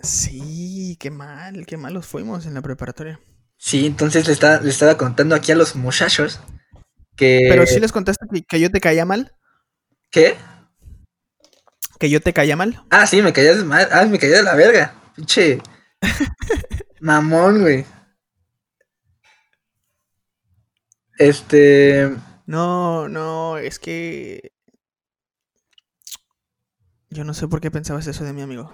Sí, 0.00 0.96
qué 0.98 1.10
mal, 1.10 1.64
qué 1.66 1.76
malos 1.76 2.06
fuimos 2.06 2.46
en 2.46 2.54
la 2.54 2.62
preparatoria. 2.62 3.20
Sí, 3.56 3.86
entonces 3.86 4.26
le 4.26 4.32
estaba, 4.32 4.60
le 4.60 4.70
estaba 4.70 4.96
contando 4.96 5.34
aquí 5.34 5.52
a 5.52 5.56
los 5.56 5.76
muchachos 5.76 6.40
que... 7.16 7.46
Pero 7.48 7.66
sí 7.66 7.80
les 7.80 7.92
contaste 7.92 8.26
que, 8.32 8.42
que 8.42 8.60
yo 8.60 8.70
te 8.70 8.80
caía 8.80 9.04
mal. 9.04 9.34
¿Qué? 10.10 10.36
Que 11.98 12.10
yo 12.10 12.20
te 12.20 12.32
caía 12.32 12.56
mal. 12.56 12.84
Ah, 12.90 13.06
sí, 13.06 13.22
me 13.22 13.32
caías 13.32 13.64
mal. 13.64 13.88
Ah, 13.90 14.04
me 14.04 14.18
caía 14.18 14.36
de 14.36 14.42
la 14.42 14.54
verga. 14.54 14.94
Pinche... 15.14 15.60
Mamón, 17.00 17.62
güey. 17.62 17.84
Este... 21.18 22.14
No, 22.46 23.08
no, 23.08 23.58
es 23.58 23.80
que. 23.80 24.52
Yo 27.10 27.24
no 27.24 27.34
sé 27.34 27.48
por 27.48 27.60
qué 27.60 27.70
pensabas 27.72 28.06
eso 28.06 28.24
de 28.24 28.32
mi 28.32 28.42
amigo. 28.42 28.72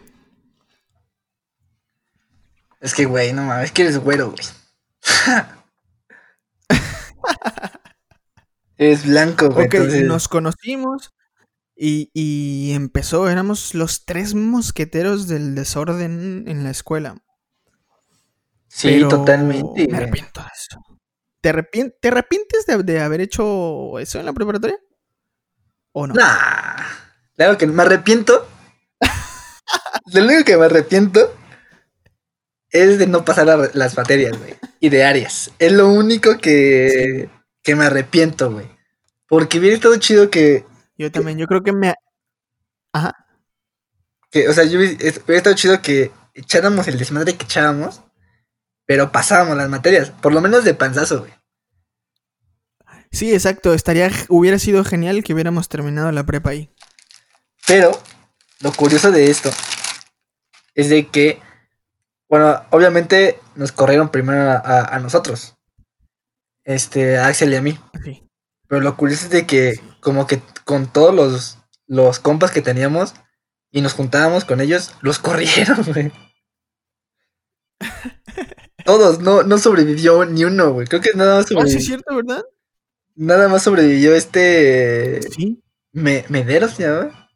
Es 2.81 2.95
que, 2.95 3.07
güey, 3.07 3.33
no 3.33 3.45
mames, 3.45 3.67
es 3.67 3.73
que 3.73 3.83
eres 3.83 3.99
güero, 3.99 4.33
güey. 4.33 4.45
eres 8.79 9.07
blanco, 9.07 9.51
güey. 9.51 9.67
Ok, 9.67 9.75
entonces- 9.75 10.05
nos 10.05 10.29
conocimos 10.29 11.13
y, 11.77 12.11
y 12.15 12.73
empezó, 12.73 13.29
éramos 13.29 13.75
los 13.75 14.05
tres 14.05 14.35
mosqueteros 14.35 15.27
del 15.29 15.55
desorden 15.55 16.45
en 16.47 16.65
la 16.65 16.71
escuela. 16.71 17.17
Sí, 18.69 18.89
pero 18.95 19.09
totalmente. 19.09 19.87
Me 19.89 19.97
arrepiento 19.99 20.41
de 20.41 20.47
eso. 20.55 20.81
¿Te, 21.41 21.51
arrepien- 21.53 21.95
¿te 22.01 22.09
arrepientes 22.09 22.67
de, 22.67 22.83
de 22.83 23.01
haber 23.01 23.21
hecho 23.21 23.99
eso 23.99 24.19
en 24.21 24.27
la 24.27 24.33
preparatoria? 24.33 24.79
¿O 25.93 26.07
no? 26.07 26.15
Nah, 26.15 26.77
claro 27.37 27.59
que 27.59 27.67
me 27.67 27.83
arrepiento. 27.83 28.47
Lo 30.15 30.25
único 30.25 30.45
que 30.45 30.57
me 30.57 30.65
arrepiento 30.67 31.35
es 32.71 32.99
de 32.99 33.07
no 33.07 33.25
pasar 33.25 33.47
la- 33.47 33.71
las 33.75 33.97
materias, 33.97 34.39
güey. 34.39 34.55
Y 34.81 34.89
de 34.89 35.05
áreas. 35.05 35.51
Es 35.59 35.73
lo 35.73 35.89
único 35.91 36.39
que, 36.39 37.29
que 37.63 37.75
me 37.77 37.85
arrepiento, 37.85 38.51
güey. 38.53 38.69
Porque 39.29 39.59
hubiera 39.59 39.77
estado 39.77 39.97
chido 39.97 40.31
que, 40.31 40.67
Yo 40.97 41.11
también, 41.11 41.39
yo 41.39 41.47
creo 41.47 41.63
que 41.63 41.73
me... 41.73 41.95
Ajá. 42.93 43.15
que 44.31 44.49
o 44.49 44.53
sea, 44.53 44.65
yo 44.65 44.79
hubiera 44.79 44.95
hubiera 44.97 45.37
estado 45.39 45.57
chido 45.57 45.81
que 45.83 46.11
echáramos 46.35 46.87
el 46.89 46.99
desmadre 46.99 47.37
que 47.37 47.45
echábamos, 47.45 48.03
pero 48.87 49.13
pasábamos 49.13 49.57
las 49.57 49.69
materias. 49.71 50.11
Por 50.11 50.33
lo 50.33 50.41
menos 50.41 50.65
de 50.65 50.75
panzazo, 50.75 51.21
güey. 51.21 51.33
Sí, 53.11 53.33
exacto. 53.33 53.73
Estaría, 53.75 54.11
hubiera 54.29 54.59
sido 54.59 54.85
genial 54.85 55.23
que 55.23 55.35
hubiéramos 55.35 55.69
terminado 55.69 56.11
la 56.13 56.25
prepa 56.25 56.51
ahí. 56.51 56.71
Pero 57.67 57.93
lo 58.61 58.73
curioso 58.73 59.11
de 59.13 59.31
esto 59.31 59.51
es 60.75 60.89
de 60.89 61.07
que, 61.09 61.41
bueno, 62.29 62.63
obviamente 62.71 63.39
nos 63.55 63.73
corrieron 63.73 64.09
primero 64.11 64.51
a, 64.51 64.55
a- 64.57 64.97
a 64.97 64.99
nosotros, 64.99 65.57
este, 66.65 67.19
a 67.19 67.27
Axel 67.29 67.53
y 67.53 67.57
a 67.57 67.63
mí. 67.63 67.79
Sí. 68.05 68.23
Pero 68.69 68.81
lo 68.83 68.97
curioso 68.97 69.25
es 69.25 69.31
de 69.31 69.47
que, 69.47 69.75
como 70.01 70.27
que 70.27 70.41
con 70.65 70.91
todos 70.91 71.15
los, 71.15 71.59
los 71.87 72.19
compas 72.21 72.51
que 72.51 72.63
teníamos 72.63 73.15
y 73.71 73.81
nos 73.81 73.95
juntábamos 73.95 74.45
con 74.45 74.61
ellos, 74.61 74.95
los 75.03 75.19
corrieron, 75.21 75.83
güey. 75.85 76.13
Todos, 78.85 79.21
no, 79.21 79.43
no 79.45 79.59
sobrevivió 79.59 80.25
ni 80.25 80.45
uno, 80.45 80.73
güey. 80.73 80.87
Creo 80.89 81.01
que 81.01 81.11
nada 81.15 81.37
más 81.37 81.45
Oh, 81.45 81.49
sí, 81.49 81.55
sobrevivió, 81.55 81.79
es 81.79 81.85
cierto, 81.87 82.17
¿verdad? 82.17 82.43
nada 83.15 83.49
más 83.49 83.63
sobrevivió 83.63 84.15
este 84.15 85.21
Sí. 85.31 85.63
Me- 85.93 86.25
Medero 86.29 86.69
se 86.69 86.85
llama. 86.85 87.29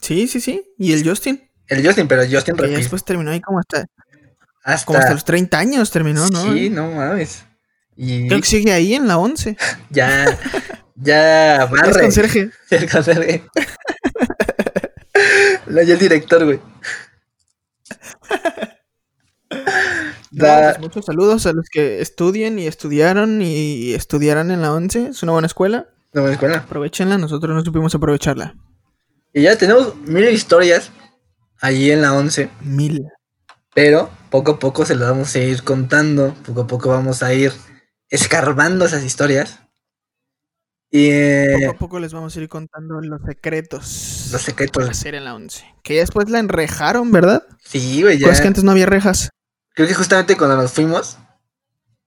Sí, 0.00 0.26
sí, 0.26 0.40
sí. 0.40 0.72
Y 0.78 0.92
el 0.92 1.06
Justin. 1.06 1.48
El 1.66 1.84
Justin, 1.86 2.08
pero 2.08 2.22
el 2.22 2.32
Justin 2.34 2.54
ya 2.56 2.62
repite. 2.62 2.80
después 2.80 3.04
terminó 3.04 3.30
ahí 3.30 3.40
como 3.40 3.58
hasta, 3.58 3.86
Hasta, 4.64 4.86
como 4.86 4.98
hasta 4.98 5.12
los 5.14 5.24
30 5.24 5.58
años 5.58 5.90
terminó, 5.90 6.28
¿no? 6.28 6.52
Sí, 6.52 6.70
no 6.70 6.90
mames. 6.92 7.44
Y 7.96 8.28
Creo 8.28 8.40
que 8.40 8.46
sigue 8.46 8.72
ahí 8.72 8.94
en 8.94 9.08
la 9.08 9.18
11. 9.18 9.56
ya, 9.90 10.26
ya 10.96 11.64
Es 11.64 11.70
barre. 11.70 12.00
conserje. 12.02 12.50
El 12.70 12.90
conserje. 12.90 13.44
No, 15.66 15.80
ya 15.82 15.94
el 15.94 16.00
director, 16.00 16.44
güey. 16.44 16.60
No, 20.30 20.46
pues 20.46 20.78
muchos 20.80 21.04
saludos 21.04 21.46
a 21.46 21.52
los 21.52 21.68
que 21.70 22.00
estudien 22.00 22.58
y 22.58 22.66
estudiaron 22.66 23.40
y 23.42 23.92
estudiarán 23.94 24.50
en 24.50 24.62
la 24.62 24.72
11. 24.72 25.08
Es 25.08 25.22
una 25.22 25.32
buena 25.32 25.46
escuela. 25.46 25.86
no, 26.12 26.22
buena 26.22 26.34
escuela. 26.34 26.56
Aprovechenla, 26.58 27.18
nosotros 27.18 27.54
no 27.54 27.62
supimos 27.64 27.94
aprovecharla. 27.94 28.54
Y 29.32 29.42
ya 29.42 29.56
tenemos 29.56 29.94
mil 29.96 30.28
historias 30.28 30.90
allí 31.60 31.90
en 31.90 32.02
la 32.02 32.14
11, 32.14 32.48
Mil. 32.62 33.04
pero 33.74 34.10
poco 34.32 34.52
a 34.52 34.58
poco 34.58 34.84
se 34.84 34.96
las 34.96 35.08
vamos 35.10 35.32
a 35.36 35.38
ir 35.38 35.62
contando, 35.62 36.34
poco 36.44 36.62
a 36.62 36.66
poco 36.66 36.88
vamos 36.88 37.22
a 37.22 37.32
ir 37.32 37.52
escarbando 38.08 38.84
esas 38.86 39.04
historias. 39.04 39.60
Y 40.90 41.08
eh, 41.10 41.56
Poco 41.60 41.70
a 41.70 41.78
poco 41.78 42.00
les 42.00 42.12
vamos 42.12 42.36
a 42.36 42.40
ir 42.40 42.48
contando 42.48 43.00
los 43.00 43.22
secretos. 43.22 44.28
los 44.32 44.42
secretos. 44.42 44.82
para 44.82 44.90
hacer 44.90 45.14
en 45.14 45.24
la 45.24 45.34
11. 45.34 45.64
Que 45.82 45.94
después 46.00 46.28
la 46.28 46.38
enrejaron, 46.38 47.12
¿verdad? 47.12 47.46
Sí, 47.64 48.02
güey, 48.02 48.18
ya. 48.18 48.26
Pues 48.26 48.40
que 48.42 48.48
antes 48.48 48.64
no 48.64 48.72
había 48.72 48.84
rejas. 48.86 49.30
Creo 49.74 49.86
que 49.88 49.94
justamente 49.94 50.36
cuando 50.36 50.56
nos 50.56 50.72
fuimos, 50.72 51.16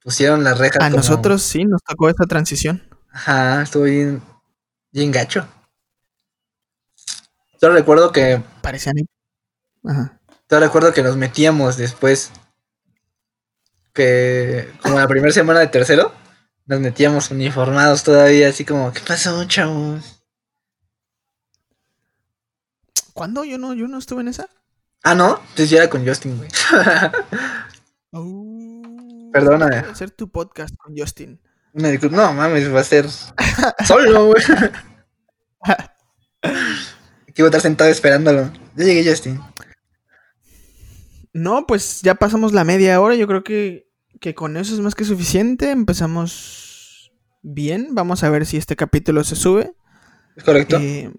pusieron 0.03 0.43
las 0.43 0.59
rejas. 0.59 0.83
A 0.83 0.85
como- 0.91 0.97
nosotros 0.97 1.41
sí 1.41 1.65
nos 1.65 1.81
tocó 1.83 2.09
esta 2.09 2.25
transición. 2.25 2.83
Ajá, 3.11 3.63
estuvo 3.63 3.83
bien, 3.85 4.21
bien 4.91 5.11
gacho. 5.11 5.47
Yo 7.61 7.69
recuerdo 7.69 8.11
que, 8.11 8.43
Parecían. 8.61 8.97
Ajá. 9.83 10.19
Yo 10.49 10.59
recuerdo 10.59 10.93
que 10.93 11.03
nos 11.03 11.17
metíamos 11.17 11.77
después, 11.77 12.31
que 13.93 14.71
como 14.81 14.99
la 14.99 15.07
primera 15.07 15.33
semana 15.33 15.59
de 15.61 15.67
tercero, 15.67 16.13
nos 16.65 16.79
metíamos 16.79 17.31
uniformados 17.31 18.03
todavía, 18.03 18.49
así 18.49 18.65
como, 18.65 18.91
¿qué 18.91 19.01
pasó, 19.01 19.43
chavos? 19.45 20.23
¿Cuándo? 23.13 23.43
Yo 23.43 23.57
no, 23.57 23.73
yo 23.73 23.87
no 23.87 23.97
estuve 23.97 24.21
en 24.21 24.27
esa. 24.27 24.49
Ah, 25.03 25.15
no, 25.15 25.39
entonces 25.41 25.69
yo 25.69 25.77
era 25.77 25.89
con 25.89 26.05
Justin, 26.05 26.37
güey. 26.37 26.49
Uh, 28.11 29.31
Perdóname. 29.31 29.81
voy 29.81 29.89
a 29.89 29.91
hacer 29.91 30.11
tu 30.11 30.29
podcast 30.29 30.73
con 30.77 30.95
Justin. 30.97 31.39
Disculpa, 31.73 32.15
no 32.15 32.33
mames, 32.33 32.73
va 32.73 32.79
a 32.79 32.83
ser 32.85 33.05
solo, 33.85 34.27
güey. 34.27 34.41
Aquí 36.41 37.41
voy 37.41 37.45
a 37.45 37.47
estar 37.47 37.61
sentado 37.61 37.89
esperándolo. 37.89 38.49
Ya 38.77 38.85
llegué, 38.85 39.09
Justin. 39.09 39.41
No, 41.35 41.67
pues 41.67 42.01
ya 42.01 42.15
pasamos 42.15 42.53
la 42.53 42.63
media 42.63 42.99
hora. 43.01 43.15
Yo 43.15 43.27
creo 43.27 43.43
que, 43.43 43.89
que 44.21 44.33
con 44.33 44.55
eso 44.55 44.73
es 44.73 44.79
más 44.79 44.95
que 44.95 45.03
suficiente. 45.03 45.69
Empezamos 45.71 47.11
bien. 47.43 47.89
Vamos 47.91 48.23
a 48.23 48.29
ver 48.29 48.45
si 48.45 48.55
este 48.55 48.77
capítulo 48.77 49.23
se 49.25 49.35
sube. 49.35 49.73
¿Es 50.37 50.45
correcto? 50.45 50.77
Eh, 50.79 51.11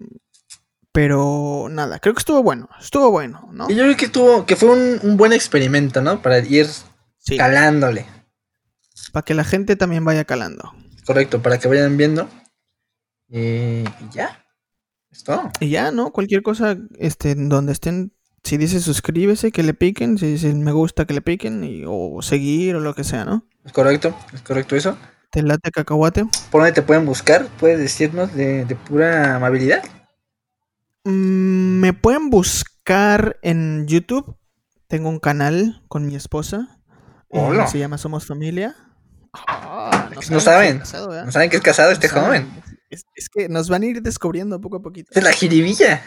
pero 0.91 1.67
nada, 1.69 1.99
creo 1.99 2.15
que 2.15 2.19
estuvo 2.19 2.41
bueno. 2.41 2.67
Estuvo 2.79 3.11
bueno, 3.11 3.47
¿no? 3.53 3.69
Y 3.69 3.75
yo 3.75 3.83
creo 3.83 3.95
que 3.95 4.09
tuvo, 4.09 4.45
que 4.47 4.55
fue 4.55 4.69
un, 4.71 4.99
un 5.07 5.17
buen 5.17 5.33
experimento, 5.33 6.01
¿no? 6.01 6.19
Para 6.21 6.39
ir 6.39 6.65
Sí. 7.19 7.37
calándole. 7.37 8.07
Para 9.11 9.23
que 9.23 9.35
la 9.35 9.43
gente 9.43 9.75
también 9.75 10.03
vaya 10.03 10.25
calando. 10.25 10.73
Correcto, 11.05 11.41
para 11.43 11.59
que 11.59 11.67
vayan 11.67 11.95
viendo. 11.97 12.27
Eh, 13.29 13.85
y 13.99 14.15
ya. 14.15 14.43
Es 15.11 15.23
todo. 15.23 15.51
Y 15.59 15.69
ya, 15.69 15.91
¿no? 15.91 16.11
Cualquier 16.11 16.41
cosa, 16.41 16.75
este, 16.97 17.35
donde 17.35 17.73
estén, 17.73 18.13
si 18.47 18.57
dice 18.57 18.79
suscríbese, 18.79 19.51
que 19.51 19.61
le 19.63 19.73
piquen, 19.73 20.17
si 20.17 20.25
dice 20.27 20.53
me 20.55 20.71
gusta, 20.71 21.05
que 21.05 21.13
le 21.13 21.21
piquen, 21.21 21.63
y, 21.63 21.83
o 21.85 22.21
seguir, 22.21 22.75
o 22.75 22.79
lo 22.79 22.95
que 22.95 23.03
sea, 23.03 23.25
¿no? 23.25 23.45
Es 23.65 23.71
correcto, 23.73 24.15
es 24.33 24.41
correcto 24.41 24.75
eso. 24.75 24.97
Te 25.31 25.41
late 25.43 25.71
cacahuate. 25.71 26.25
¿Por 26.51 26.61
dónde 26.61 26.71
te 26.71 26.81
pueden 26.81 27.05
buscar? 27.05 27.47
¿Puedes 27.59 27.77
decirnos 27.79 28.33
de, 28.33 28.63
de 28.65 28.75
pura 28.75 29.35
amabilidad? 29.35 29.83
Mm, 31.03 31.79
me 31.81 31.93
pueden 31.93 32.29
buscar 32.29 33.37
en 33.41 33.85
YouTube. 33.87 34.37
Tengo 34.87 35.09
un 35.09 35.19
canal 35.19 35.83
con 35.89 36.05
mi 36.05 36.15
esposa. 36.15 36.79
eh, 37.29 37.39
Hola. 37.39 37.67
se 37.67 37.77
llama 37.79 37.97
Somos 37.97 38.25
Familia. 38.25 38.75
Ah, 39.47 40.09
No 40.31 40.39
saben. 40.39 40.79
casado, 40.79 41.09
¿verdad? 41.09 41.25
¿No 41.25 41.31
saben 41.31 41.49
que 41.49 41.57
es 41.57 41.61
casado 41.61 41.91
este 41.91 42.07
saben. 42.07 42.45
joven? 42.45 42.63
Es, 42.89 43.03
es 43.15 43.27
que 43.29 43.49
nos 43.49 43.67
van 43.69 43.83
a 43.83 43.85
ir 43.87 44.01
descubriendo 44.01 44.59
poco 44.61 44.77
a 44.77 44.81
poquito. 44.81 45.11
Es 45.13 45.23
la 45.23 45.33
jiribilla. 45.33 46.01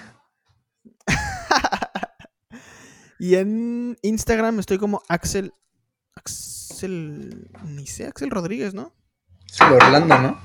Y 3.20 3.35
en 3.35 3.98
Instagram 4.00 4.59
estoy 4.61 4.78
como 4.78 5.02
Axel. 5.06 5.52
Axel. 6.16 7.50
Ni 7.64 7.87
sé, 7.87 8.06
Axel 8.06 8.30
Rodríguez, 8.30 8.72
¿no? 8.72 8.94
Es 9.46 9.61
el 9.61 9.74
Orlando, 9.74 10.18
¿no? 10.18 10.40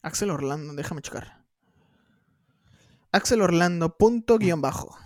Axel 0.00 0.30
Orlando, 0.30 0.72
déjame 0.74 1.02
checar. 1.02 1.44
Axel 3.10 3.42
Orlando, 3.42 3.96
punto 3.96 4.38
guion 4.38 4.60
bajo. 4.60 4.96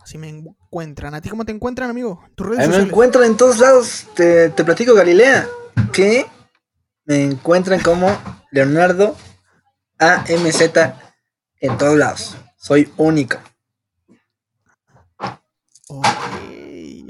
Así 0.00 0.18
me 0.18 0.28
encuentran. 0.28 1.14
¿A 1.14 1.20
ti 1.20 1.28
cómo 1.28 1.44
te 1.44 1.52
encuentran, 1.52 1.90
amigo? 1.90 2.20
Tus 2.34 2.48
redes 2.48 2.68
me 2.68 2.76
encuentran 2.76 3.24
en 3.24 3.36
todos 3.36 3.60
lados. 3.60 4.06
Te, 4.16 4.50
te 4.50 4.64
platico, 4.64 4.94
Galilea. 4.94 5.46
Que 5.92 6.26
me 7.04 7.22
encuentran 7.22 7.80
como 7.80 8.08
Leonardo 8.50 9.16
AMZ 9.98 10.60
en 11.60 11.78
todos 11.78 11.96
lados. 11.96 12.36
Soy 12.56 12.92
único. 12.96 13.38
Ok, 15.88 16.06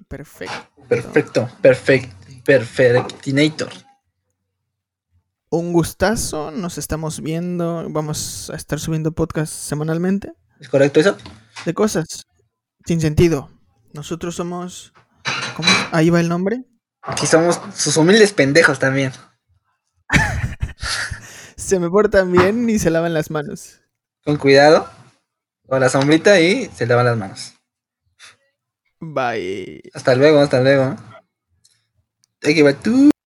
perfecto. 0.08 0.54
Perfecto, 0.88 1.48
perfect, 1.62 2.12
perfectinator. 2.44 3.70
Un 5.48 5.72
gustazo. 5.72 6.50
Nos 6.50 6.78
estamos 6.78 7.20
viendo. 7.20 7.86
Vamos 7.88 8.50
a 8.50 8.56
estar 8.56 8.78
subiendo 8.78 9.12
podcast 9.12 9.52
semanalmente. 9.52 10.32
¿Es 10.60 10.68
correcto 10.68 11.00
eso? 11.00 11.16
De 11.64 11.74
cosas 11.74 12.26
sin 12.84 13.00
sentido. 13.00 13.50
Nosotros 13.92 14.34
somos. 14.34 14.92
¿Cómo? 15.56 15.68
Ahí 15.92 16.10
va 16.10 16.20
el 16.20 16.28
nombre. 16.28 16.64
Aquí 17.02 17.26
somos 17.26 17.60
sus 17.74 17.96
humildes 17.96 18.32
pendejos 18.32 18.78
también. 18.78 19.12
Se 21.56 21.80
me 21.80 21.88
portan 21.88 22.30
bien 22.30 22.68
y 22.68 22.78
se 22.78 22.90
lavan 22.90 23.14
las 23.14 23.30
manos. 23.30 23.80
Con 24.24 24.36
cuidado. 24.36 24.88
Con 25.66 25.80
la 25.80 25.88
sombrita 25.88 26.38
y 26.40 26.66
se 26.66 26.86
lavan 26.86 27.06
las 27.06 27.16
manos. 27.16 27.55
Bye. 29.00 29.82
Hasta 29.94 30.14
luego, 30.14 30.40
hasta 30.40 30.60
luego. 30.60 30.96